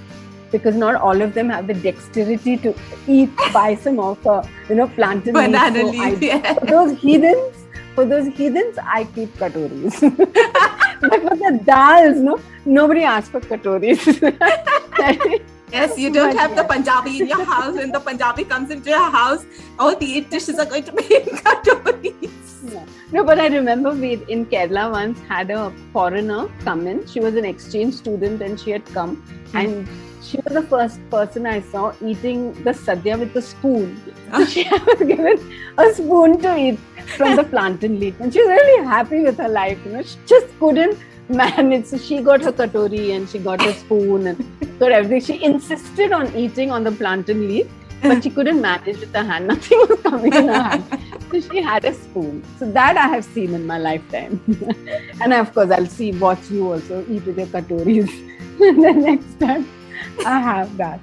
[0.55, 2.73] because not all of them have the dexterity to
[3.17, 4.35] eat payasam of a
[4.71, 5.45] you know plantain leaf.
[5.45, 6.53] banana So leaf I- yeah.
[6.59, 7.63] For those heathens,
[7.95, 10.01] for those heathens, I keep katoris.
[11.05, 14.03] but for the dals, no, nobody asks for katoris.
[15.73, 19.09] yes you don't have the punjabi in your house when the punjabi comes into your
[19.19, 19.45] house
[19.79, 22.33] all the eight dishes are going to be in katoris
[23.15, 27.05] No, but I remember we in Kerala once had a foreigner come in.
[27.05, 29.11] She was an exchange student and she had come.
[29.51, 29.57] Hmm.
[29.57, 29.89] And
[30.23, 34.01] she was the first person I saw eating the sadhya with a spoon.
[34.07, 34.45] So ah.
[34.45, 35.37] she was given
[35.77, 36.79] a spoon to eat
[37.17, 38.19] from the plantain leaf.
[38.19, 39.77] And she was really happy with her life.
[39.85, 40.97] You know, she just couldn't
[41.29, 41.93] manage.
[41.93, 45.37] it's she got her katori and she got her spoon and got everything.
[45.37, 47.67] She insisted on eating on the plantain leaf.
[48.01, 49.47] But she couldn't manage with her hand.
[49.51, 50.83] Nothing was coming in her hand.
[51.31, 52.43] So she had a spoon.
[52.59, 54.41] So that I have seen in my lifetime.
[55.21, 58.11] and of course, I'll see, watch you also eat with your katoris.
[58.59, 59.67] the next time
[60.25, 60.99] I have that.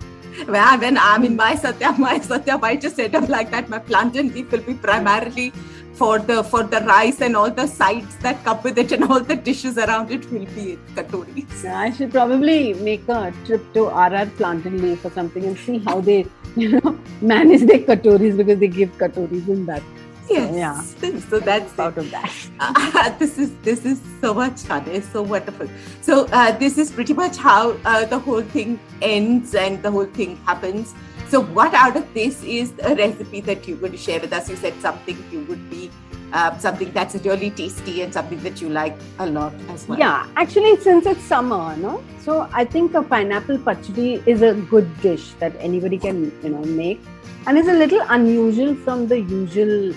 [0.46, 3.78] well when i'm in my satya my satya i just set up like that my
[3.78, 5.52] plantain leaf will be primarily
[6.00, 9.20] for the for the rice and all the sides that come with it and all
[9.30, 10.66] the dishes around it will be
[10.98, 12.60] katoris Yeah, I should probably
[12.90, 14.24] make a trip to RR
[14.84, 16.20] Leaf or something and see how they,
[16.56, 16.98] you know,
[17.32, 19.82] manage their katoris because they give katoris in that.
[20.30, 20.48] Yes.
[20.48, 21.20] So, yeah.
[21.28, 22.32] So that's out of that.
[22.60, 24.88] Uh, this is this is so much fun.
[24.88, 25.68] It's so wonderful.
[26.00, 30.10] So uh, this is pretty much how uh, the whole thing ends and the whole
[30.20, 30.94] thing happens.
[31.30, 34.50] So what out of this is a recipe that you're going to share with us?
[34.50, 35.88] You said something you would be
[36.32, 39.96] uh, something that's really tasty and something that you like a lot as well.
[39.96, 44.88] Yeah, actually, since it's summer, no, so I think a pineapple pachdi is a good
[45.02, 47.00] dish that anybody can you know make,
[47.46, 49.94] and it's a little unusual from the usual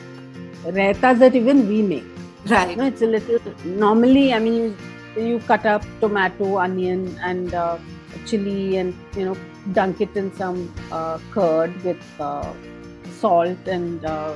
[0.65, 2.05] raitas that even we make.
[2.45, 2.69] Right.
[2.69, 4.33] You know, it's a little normally.
[4.33, 4.77] I mean,
[5.15, 7.79] you you cut up tomato, onion, and uh,
[8.27, 9.37] chili, and you know
[9.71, 12.53] dunk it in some uh, curd with uh,
[13.19, 14.33] salt and uh,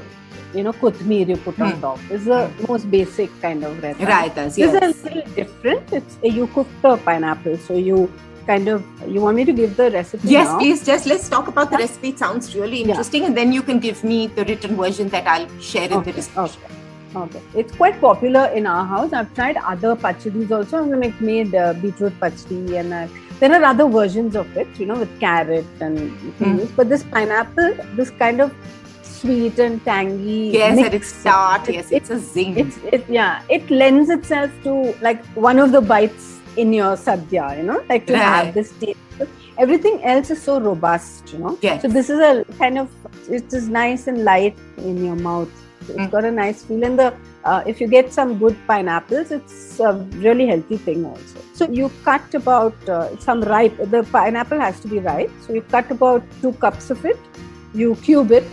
[0.53, 1.81] you know kothmeer you put on Hmm.
[1.81, 1.99] top.
[2.09, 4.05] It's the most basic kind of raita.
[4.13, 5.03] Raitas, This is yes.
[5.03, 5.93] a little different.
[5.93, 8.09] It's you cook the pineapple, so you
[8.45, 10.57] kind of you want me to give the recipe Yes, now?
[10.59, 10.85] please.
[10.85, 12.09] Just let's talk about the recipe.
[12.09, 12.87] It sounds really Yeah.
[12.89, 15.97] interesting, and then you can give me the written version that I'll share in the
[15.97, 16.61] Okay, description.
[16.63, 16.73] okay.
[17.15, 19.11] Okay, it's quite popular in our house.
[19.11, 20.79] I've tried other pachadis also.
[20.83, 23.07] I've like made uh, beetroot pachdi, and uh,
[23.39, 25.99] there are other versions of it, you know, with carrot and
[26.39, 26.71] things.
[26.75, 28.53] But this pineapple, this kind of
[29.03, 30.49] sweet and tangy.
[30.53, 31.69] Yes, at its start.
[31.69, 32.57] Yes, it- it's a zing.
[32.63, 36.27] it's it yeah it lends itself to like one of the bites
[36.63, 38.21] in your sadhya you know like to Right.
[38.27, 38.99] have this taste
[39.65, 41.81] everything else is so robust you know Yes.
[41.83, 42.89] so this is a kind of
[43.39, 44.55] it is nice and light
[44.91, 45.51] in your mouth
[45.89, 46.11] It's Mm.
[46.15, 47.09] got a nice feel and the
[47.49, 49.57] uh, if you get some good pineapples it's
[49.89, 49.91] a
[50.25, 54.87] really healthy thing also so you cut about uh, some ripe the pineapple has to
[54.93, 57.19] be ripe so you cut about two cups of it
[57.83, 58.49] you cube it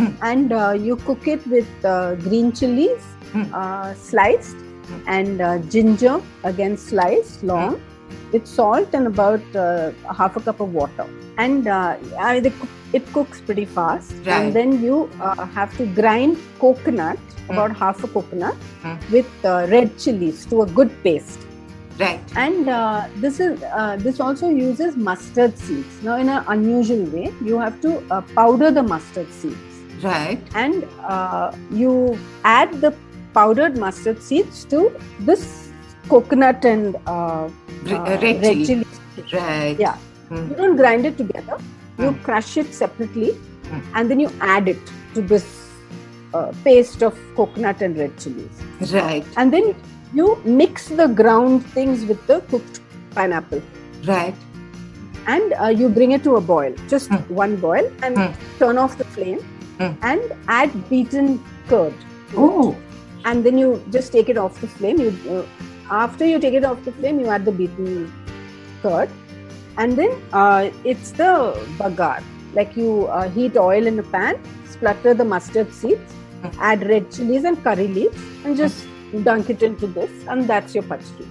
[0.00, 0.08] Mm.
[0.30, 3.04] and uh, you cook it with uh, green chilies
[3.34, 3.44] Mm.
[3.60, 4.98] uh, sliced Mm.
[5.14, 6.16] and uh, ginger
[6.50, 7.78] again sliced long
[8.32, 9.86] with salt and about uh,
[10.18, 11.06] half a cup of water
[11.38, 11.96] and uh,
[12.92, 14.28] it cooks pretty fast Right.
[14.28, 17.18] and then you uh, have to grind coconut
[17.48, 19.10] about half a coconut Mm.
[19.10, 21.40] with uh, red chilies to a good paste
[21.98, 22.20] right.
[22.36, 27.32] and uh, this is uh, this also uses mustard seeds now in an unusual way
[27.50, 30.38] you have to uh, powder the mustard seeds Right.
[30.54, 32.94] and uh, you add the
[33.34, 35.70] powdered mustard seeds to this
[36.08, 37.48] coconut and uh,
[37.82, 38.64] Re- uh, red chili.
[38.66, 38.86] chili.
[39.32, 39.76] Right.
[39.80, 39.96] Yeah.
[40.30, 40.50] Mm.
[40.50, 41.56] You don't grind it together.
[41.98, 42.22] You Mm.
[42.28, 43.30] crush it separately,
[43.70, 43.82] Mm.
[43.94, 45.46] and then you add it to this
[46.34, 48.62] uh, paste of coconut and red chilies.
[48.92, 49.24] Right.
[49.36, 49.74] And then
[50.12, 52.80] you mix the ground things with the cooked
[53.14, 53.62] pineapple,
[54.06, 54.34] Right.
[55.34, 57.30] and uh, you bring it to a boil, just Mm.
[57.42, 58.34] one boil, and Mm.
[58.58, 59.38] turn off the flame,
[60.10, 61.30] and add beaten
[61.68, 61.94] curd.
[61.94, 62.36] it.
[62.44, 62.74] Oh.
[63.30, 65.42] and then you just take it off the flame you uh,
[66.00, 68.12] after you take it off the flame you add the beaten
[68.82, 69.08] curd
[69.78, 71.30] and then uh, it's the
[71.78, 72.22] bagar
[72.54, 74.38] like you uh, heat oil in a pan
[74.74, 76.14] splutter the mustard seeds
[76.70, 78.86] add red chilies and curry leaves and just
[79.24, 81.26] dunk it into this and that's your pachdi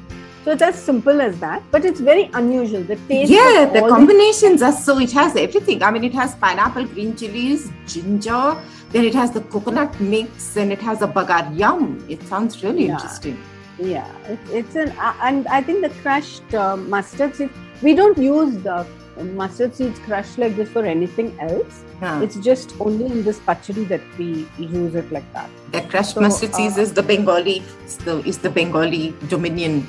[0.45, 4.62] so it's as simple as that but it's very unusual the taste Yeah, the combinations
[4.62, 4.99] are so.
[4.99, 5.81] It has everything.
[5.81, 8.55] I mean, it has pineapple, green chilies, ginger.
[8.91, 11.41] Then it has the coconut mix, and it has a bagar.
[11.62, 11.88] Yum!
[12.08, 12.93] It sounds really Yeah.
[12.93, 13.39] interesting.
[13.77, 17.53] Yeah, it, it's an uh, and I think the crushed uh, mustard seeds.
[17.81, 18.88] We don't use the
[19.35, 21.83] mustard seeds crushed like this for anything else.
[21.99, 22.19] Huh.
[22.23, 25.49] It's just only in this pachadi that we use it like that.
[25.71, 27.63] the crushed So, mustard seeds uh, is the Bengali.
[27.85, 29.88] Is the is the Bengali Dominion.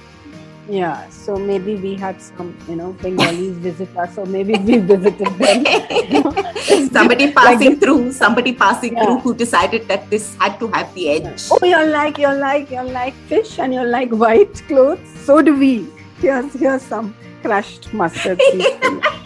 [0.68, 5.28] Yeah, so maybe we had some, you know, Bengalis visit us, or maybe we visited
[5.38, 5.64] them.
[6.92, 9.04] somebody Like passing the- through, somebody passing Yeah.
[9.04, 11.44] through who decided that this had to have the edge.
[11.52, 14.98] Oh, you're like you're like you're like fish, and you're like white clothes.
[15.24, 15.86] So do we.
[16.20, 18.66] Here's here's some crushed mustard seeds.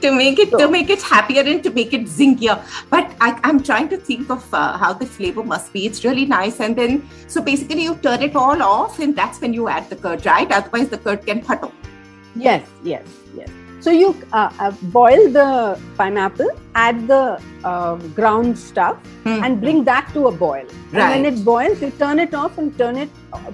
[0.00, 2.56] to make it to make it happier and to make it zingier.
[2.90, 5.86] But I, I'm trying to think of uh, how the flavor must be.
[5.86, 9.52] It's really nice, and then so basically you turn it all off, and that's when
[9.52, 10.50] you add the curd, right?
[10.50, 11.72] Otherwise, the curd can puddle.
[12.36, 13.06] Yes, yes,
[13.36, 13.48] yes.
[13.80, 19.44] So you uh, uh, boil the pineapple, add the uh, ground stuff, Hmm.
[19.44, 20.64] and bring that to a boil.
[20.92, 21.02] Right.
[21.02, 23.10] And when it boils, you turn it off and turn it.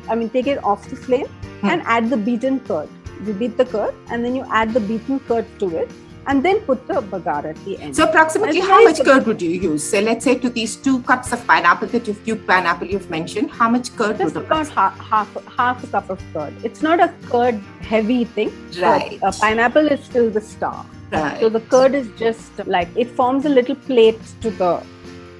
[0.08, 1.26] I mean, take it off the flame
[1.60, 1.68] Hmm.
[1.74, 2.88] and add the beaten curd.
[3.26, 5.90] You beat the curd, and then you add the beaten curd to it,
[6.26, 7.94] and then put the bagar at the end.
[7.96, 9.82] So approximately how much curd would you use?
[9.88, 13.50] So let's say to these two cups of pineapple that you've cubed pineapple you've mentioned,
[13.50, 16.54] how much curd just would about half, half half a cup of curd.
[16.64, 18.50] It's not a curd heavy thing.
[18.70, 19.18] but, Right.
[19.22, 20.84] uh, pineapple is still the star.
[21.12, 21.38] Right.
[21.40, 24.82] So the curd is just like it forms a little plate to the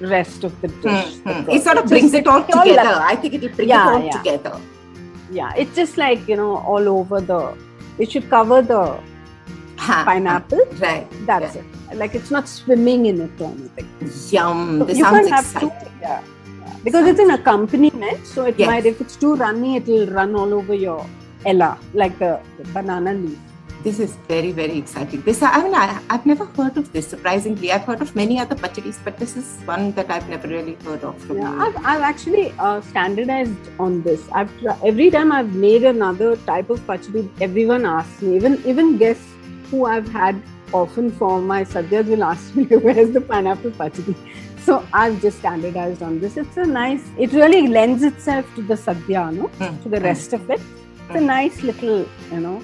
[0.01, 1.15] rest of the dish.
[1.15, 1.49] Hmm, the hmm.
[1.51, 2.83] It sort of brings it all all together.
[2.91, 4.11] like- I think it'll bring Yeah, it all yeah.
[4.11, 4.55] together.
[5.31, 7.41] yeah, it's just like you know all over the.
[7.97, 8.99] It should cover the
[9.87, 10.63] Huh, pineapple.
[10.85, 11.07] Right.
[11.29, 11.65] That's it.
[12.01, 13.87] like it's not swimming in it or anything.
[14.35, 14.79] Yum!
[14.79, 15.69] So this you sounds have exciting.
[15.69, 16.21] too, yeah,
[16.61, 16.77] yeah.
[16.83, 18.25] because it's an accompaniment.
[18.25, 18.67] So it Yes.
[18.67, 21.05] might, if it's too runny, it'll run all over your
[21.45, 23.37] ella, like the, the banana leaf.
[23.83, 25.21] This is very, very exciting.
[25.21, 27.07] This, I mean, I, I've never heard of this.
[27.07, 30.73] Surprisingly, I've heard of many other pachadis, but this is one that I've never really
[30.85, 31.15] heard of.
[31.25, 31.53] From Yeah.
[31.65, 34.23] I've, I've actually uh, standardized on this.
[34.31, 34.51] I've
[34.83, 38.35] every time I've made another type of pachadi, everyone asks me.
[38.37, 39.34] Even even guests
[39.71, 40.41] who I've had
[40.73, 44.15] often for my sadhyas will ask me, "Where's the pineapple pachadi?"
[44.67, 46.37] So I've just standardized on this.
[46.37, 47.03] It's a nice.
[47.25, 50.61] It really lends itself to the sadhya, no, Mm, to the rest of it.
[51.07, 51.27] It's a Mm.
[51.33, 51.99] nice little,
[52.31, 52.55] you know,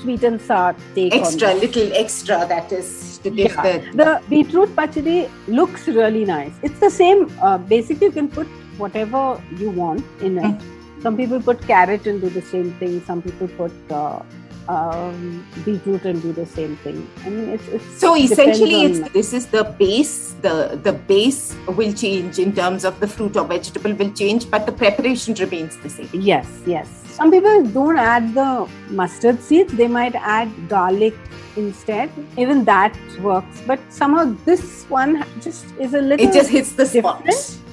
[0.00, 2.88] sweet and sour take extra, little extra that is
[3.24, 3.66] to give Yeah.
[3.66, 4.02] the.
[4.02, 5.18] The beetroot pachadi
[5.60, 6.52] looks really nice.
[6.68, 7.26] It's the same.
[7.42, 8.46] Uh, basically, you can put
[8.84, 9.22] whatever
[9.62, 10.44] you want in it.
[10.44, 11.02] Mm.
[11.02, 12.94] Some people put carrot and do the same thing.
[13.10, 14.20] Some people put uh,
[14.68, 17.08] um, beetroot and do the same thing.
[17.24, 20.34] I mean, it's, it's So essentially, it's this is the base.
[20.42, 24.66] The the base will change in terms of the fruit or vegetable will change, but
[24.66, 26.08] the preparation remains the same.
[26.12, 26.88] yes, yes.
[27.20, 29.72] Some people don't add the mustard seeds.
[29.74, 31.14] They might add garlic
[31.56, 32.10] instead.
[32.38, 33.60] Even that works.
[33.66, 36.26] But somehow this one just is a little.
[36.26, 37.26] It just hits the spot.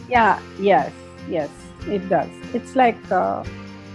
[0.10, 0.92] Yeah, yes,
[1.30, 1.50] yes,
[1.88, 2.30] it does.
[2.54, 3.44] It's like uh,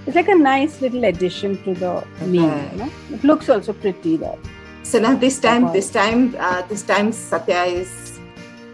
[0.07, 2.43] it's like a nice little addition to the meal.
[2.73, 2.91] You know?
[3.11, 4.39] It looks also pretty there.
[4.83, 8.19] So now this time, this time, uh, this time, Sadhya is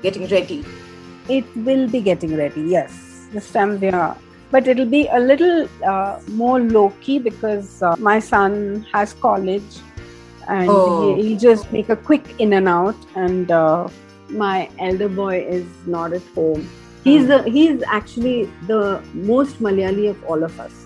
[0.03, 0.65] getting ready.
[1.29, 2.63] It will be getting ready.
[2.63, 4.17] Yes, this time we are.
[4.51, 9.81] But it'll be a little uh, more low key because uh, my son has college,
[10.49, 11.15] and Oh.
[11.17, 12.97] he, he'll just make a quick in and out.
[13.15, 13.89] And uh,
[14.31, 16.67] my elder boy is not at home.
[17.05, 17.29] He's Hmm.
[17.29, 20.78] the he's actually the most Malayali of all of us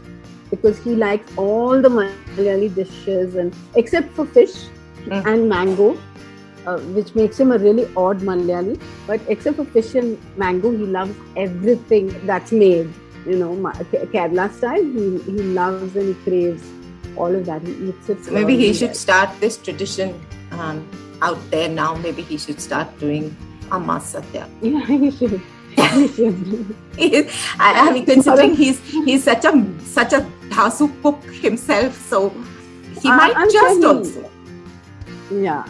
[0.53, 4.55] because he likes all the Malayali dishes and except for fish
[5.07, 5.27] Mm.
[5.27, 5.87] and mango,
[6.67, 8.75] uh, which makes him a really odd Malayali.
[9.07, 12.93] But except for fish and mango, he loves everything that's made.
[13.27, 13.49] You know,
[14.13, 14.85] Kerala style.
[14.99, 16.69] He he loves and he craves
[17.17, 17.67] all of that.
[17.71, 18.25] He eats it.
[18.25, 20.15] So maybe he should start this tradition
[20.53, 20.79] um,
[21.31, 21.95] out there now.
[22.07, 23.29] Maybe he should start doing
[23.71, 24.47] Amma Sadhya.
[24.71, 25.41] Yeah, he should.
[27.59, 29.53] I, mean, considering he's he's such a
[29.85, 30.21] such a
[30.51, 32.31] dhasu cook himself, so
[33.01, 34.31] he Uh, might I'm just also.
[35.31, 35.65] Yeah,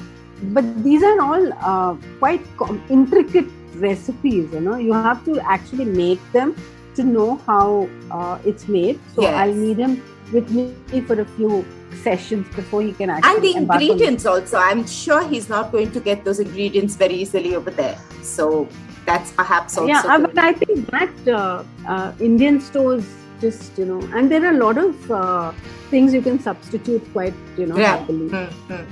[0.53, 3.47] but these are all uh, quite com- intricate
[3.77, 4.53] recipes.
[4.53, 6.57] You know, you have to actually make them
[6.97, 8.99] to know how uh, it's made.
[9.15, 9.35] So Yes.
[9.35, 10.75] I'll need him with me
[11.07, 11.65] for a few
[12.03, 14.57] sessions before he can actually And the ingredients also.
[14.59, 17.97] I'm sure he's not going to get those ingredients very easily over there.
[18.23, 18.69] So
[19.07, 19.87] that's perhaps also.
[19.89, 20.35] yeah, uh, good.
[20.35, 23.05] but I think that uh, uh, Indian stores
[23.41, 25.53] just you know, and there are a lot of uh,
[25.91, 27.97] things you can substitute quite you know Yeah.
[27.99, 28.29] happily.
[28.29, 28.85] Hmm, hmm.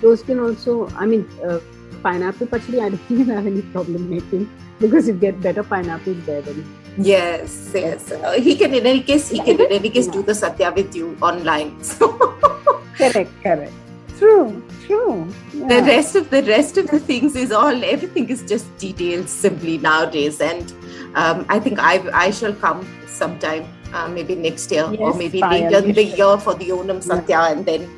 [0.00, 1.58] Those can also, I mean, uh,
[2.02, 2.80] pineapple pachadi.
[2.86, 6.64] I don't even have any problem making because you get better pineapples there than
[6.96, 8.12] Yes, yes.
[8.12, 10.94] Uh, he can, in any case, he can, in any case, do the sadhya with
[10.94, 11.82] you online.
[11.82, 12.12] So
[12.98, 13.72] correct, correct.
[14.18, 15.26] True, true.
[15.52, 19.78] the rest of the rest of the things is all everything is just detailed simply
[19.78, 20.40] nowadays.
[20.40, 20.72] And
[21.16, 21.94] um, I think I
[22.26, 26.18] I shall come sometime, uh, maybe next year or maybe Payal, later the should.
[26.18, 27.90] year for the Onam Sadhya, and then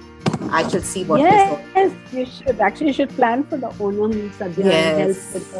[0.50, 1.60] I shall see what all.
[1.76, 5.32] Yes, you should actually you should plan for the Onam Sadhya and Yes.
[5.32, 5.52] help with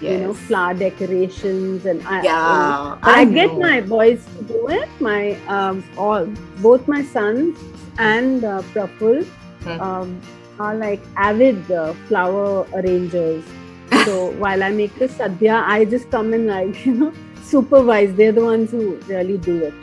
[0.00, 3.58] the you know flower decorations and I, you know, Yeah, But I, get know.
[3.68, 4.88] my boys to do it.
[5.00, 6.26] My um, all
[6.68, 7.58] both my sons
[7.98, 9.26] and uh, Praful
[9.64, 9.80] Hmm.
[9.80, 10.20] um,
[10.60, 13.44] are like avid uh, flower arrangers.
[14.04, 17.12] So while I make the sadhya, I just come and like you know
[17.42, 18.14] supervise.
[18.14, 19.74] They're the ones who really do it.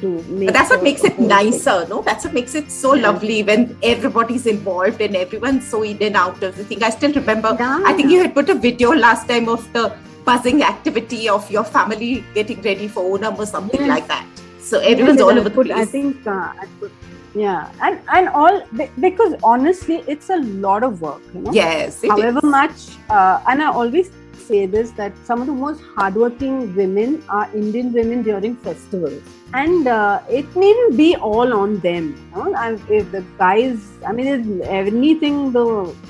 [0.00, 1.28] Do make But that's what makes it whole thing.
[1.28, 2.02] nicer, no?
[2.02, 3.06] That's what makes it so Yeah.
[3.06, 6.82] lovely when everybody's involved and everyone's so in and out of the thing.
[6.82, 7.82] I still remember, Yeah.
[7.86, 9.84] I think you had put a video last time of the
[10.26, 13.88] buzzing activity of your family getting ready for Onam or something Yes.
[13.94, 14.26] like that.
[14.60, 15.78] So everyone's Yes, all over the place.
[15.78, 16.92] I think uh, I put,
[17.36, 18.60] yeah, and and all
[19.00, 21.22] because honestly, it's a lot of work.
[21.34, 21.54] You know.
[21.54, 22.44] yes, it however is.
[22.52, 24.10] much uh, and i always
[24.44, 29.22] say this that some of the most hardworking women are indian women during festivals
[29.60, 34.12] and uh, it needn't be all on them you know and if the guys i
[34.18, 35.64] mean if anything the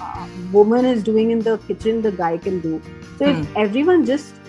[0.08, 0.26] uh,
[0.58, 2.74] woman is doing in the kitchen the guy can do
[3.18, 3.50] so if Hmm.
[3.64, 4.40] everyone just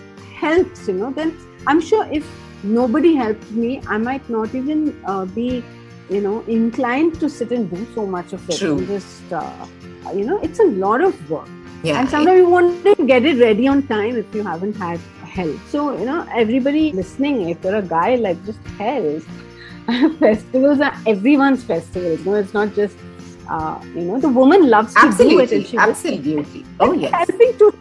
[0.44, 1.32] helps you know then
[1.66, 2.28] i'm sure if
[2.62, 5.48] nobody helped me i might not even uh, be
[6.08, 8.78] you know inclined to sit and do so much of it True.
[8.78, 9.66] and just uh,
[10.14, 11.48] you know it's a lot of work
[11.82, 14.98] yeah, and sometimes you want to get it ready on time if you haven't had
[15.24, 19.22] help so you know everybody listening if you're a guy like just help
[20.18, 22.96] festivals are everyone's festivals no it's not just
[23.48, 25.58] uh, you know, the woman loves absolutely, to do it.
[25.58, 26.66] And she absolutely.
[26.80, 27.12] Oh, yes.
[27.12, 27.78] Helping to,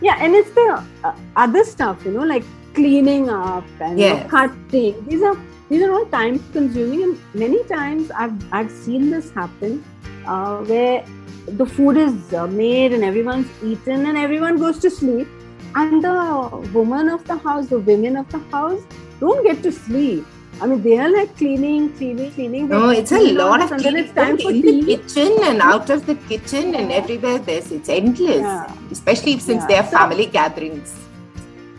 [0.00, 4.16] yeah, and it's the uh, other stuff, you know, like cleaning up and yes.
[4.16, 5.04] you know, cutting.
[5.06, 5.36] These are
[5.68, 9.84] these are all time consuming, and many times I've I've seen this happen
[10.26, 11.04] uh, where
[11.46, 15.28] the food is uh, made and everyone's eaten and everyone goes to sleep,
[15.74, 18.82] and the woman of the house, the women of the house,
[19.20, 20.26] don't get to sleep
[20.60, 22.68] I mean, they are like cleaning, cleaning, cleaning.
[22.68, 24.04] No, it's a lot of cleaning.
[24.04, 27.38] It's time for in the kitchen and out of the kitchen and everywhere.
[27.38, 28.72] There's it's endless, yeah.
[28.90, 29.66] especially since yeah.
[29.68, 31.07] they are family so, gatherings.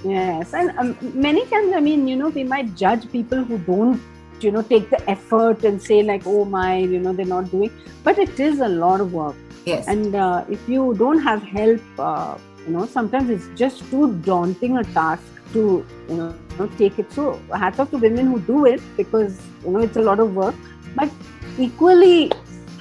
[0.04, 4.02] Yes, and um, many times, I mean, you know, we might judge people who don't,
[4.40, 7.72] you know, take the effort and say like, oh my, you know, they're not doing.
[8.04, 9.36] But it is a lot of work.
[9.66, 9.88] Yes.
[9.88, 14.78] And uh, if you don't have help, uh, you know, sometimes it's just too daunting
[14.78, 15.24] a task
[15.54, 17.12] to, you know know, take it.
[17.12, 20.36] So hats off to women who do it because you know it's a lot of
[20.36, 20.56] work.
[20.96, 21.10] But
[21.58, 22.32] equally,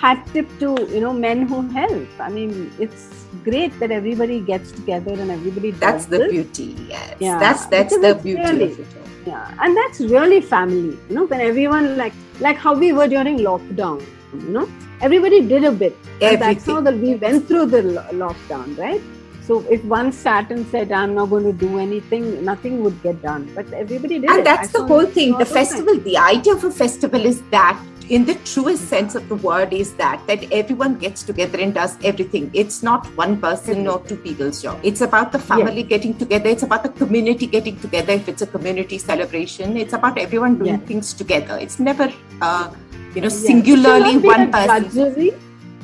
[0.01, 2.09] hat tip to you know men who help.
[2.19, 5.81] I mean, it's great that everybody gets together and everybody does.
[5.81, 6.31] That's the this.
[6.31, 6.77] beauty.
[6.89, 7.39] Yes, yeah.
[7.39, 8.87] that's that's because the beauty really, of it.
[9.27, 10.97] Yeah, and that's really family.
[11.09, 14.05] You know, when everyone like like how we were during lockdown.
[14.33, 14.69] You know,
[15.01, 15.97] everybody did a bit.
[16.21, 19.01] That's how that we went through the lockdown, right?
[19.43, 23.23] So if one sat and said, "I'm not going to do anything," nothing would get
[23.23, 23.51] done.
[23.55, 24.31] But everybody did.
[24.31, 24.45] And it.
[24.45, 25.39] that's I the whole thing.
[25.39, 27.81] The festival, the idea of a festival is that
[28.11, 31.97] in the truest sense of the word is that that everyone gets together and does
[32.03, 35.89] everything it's not one person or two people's job it's about the family yes.
[35.89, 40.17] getting together it's about the community getting together if it's a community celebration it's about
[40.19, 40.89] everyone doing yes.
[40.89, 42.71] things together it's never uh,
[43.15, 43.39] you know yes.
[43.51, 45.33] singularly one person drudgery.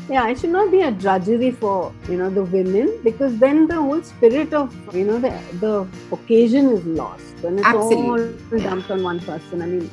[0.09, 3.75] yeah it should not be a drudgery for you know the women because then the
[3.75, 8.59] whole spirit of you know the the occasion is lost when it's Absolutely.
[8.59, 9.91] all dumped on one person i mean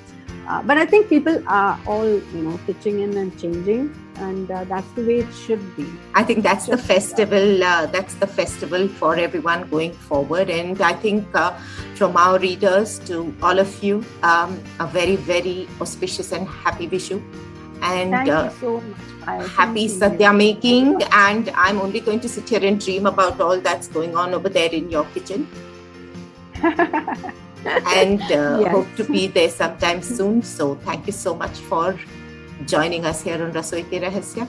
[0.48, 4.64] uh, but i think people are all you know pitching in and changing and uh,
[4.66, 8.28] that's the way it should be i think that's Just the festival uh, that's the
[8.28, 11.52] festival for everyone going forward and i think uh,
[11.96, 17.22] from our readers to all of you um, a very very auspicious and happy vishu
[17.82, 19.50] and Thank uh, you so much.
[19.50, 21.02] happy Sadhya making.
[21.12, 24.50] And I'm only going to sit here and dream about all that's going on over
[24.50, 25.48] there in your kitchen.
[27.66, 28.72] and uh, yes.
[28.72, 30.42] hope to be there sometime soon.
[30.42, 32.00] So thank you so much for
[32.66, 34.48] joining us here on Rasoi Ke Rahasya.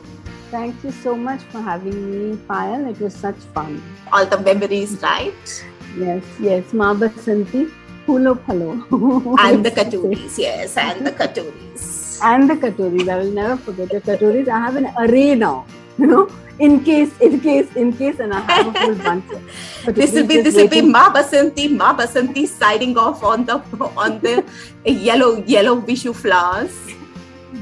[0.50, 2.90] Thank you so much for having me, Payal.
[2.90, 3.82] It was such fun.
[4.12, 5.64] All the memories, right?
[5.96, 6.72] Yes, yes.
[6.72, 7.70] Ma Basanti,
[8.06, 9.36] Hulo Phalo.
[9.40, 13.08] and the katuris, yes, and the katuris and the katoris.
[13.08, 14.48] I will never forget the katoris.
[14.48, 15.66] I have an array now,
[15.98, 16.30] you know,
[16.66, 19.30] in case, in case, in case, and I have a whole bunch.
[19.30, 23.56] Of, this will be this will be Ma Basanti, Ma Basanti siding off on the
[24.04, 24.34] on the
[24.84, 26.78] yellow yellow Vishu flowers.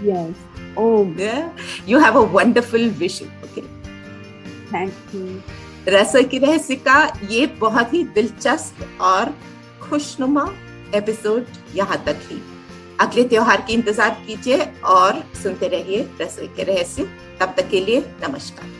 [0.03, 0.35] Yes.
[0.77, 1.05] Oh.
[1.17, 1.51] Yeah.
[1.87, 3.31] You have a wonderful Vishu.
[3.49, 3.65] Okay.
[4.71, 5.43] Thank you.
[5.89, 6.97] रसोई की रहस्य का
[7.29, 9.35] ये बहुत ही दिलचस्प और
[9.83, 10.45] खुशनुमा
[10.97, 12.41] episode यहाँ तक ही
[13.01, 17.09] अगले त्योहार की इंतज़ार कीजिए और सुनते रहिए रसोई के रहस्य
[17.41, 18.80] तब तक के लिए नमस्कार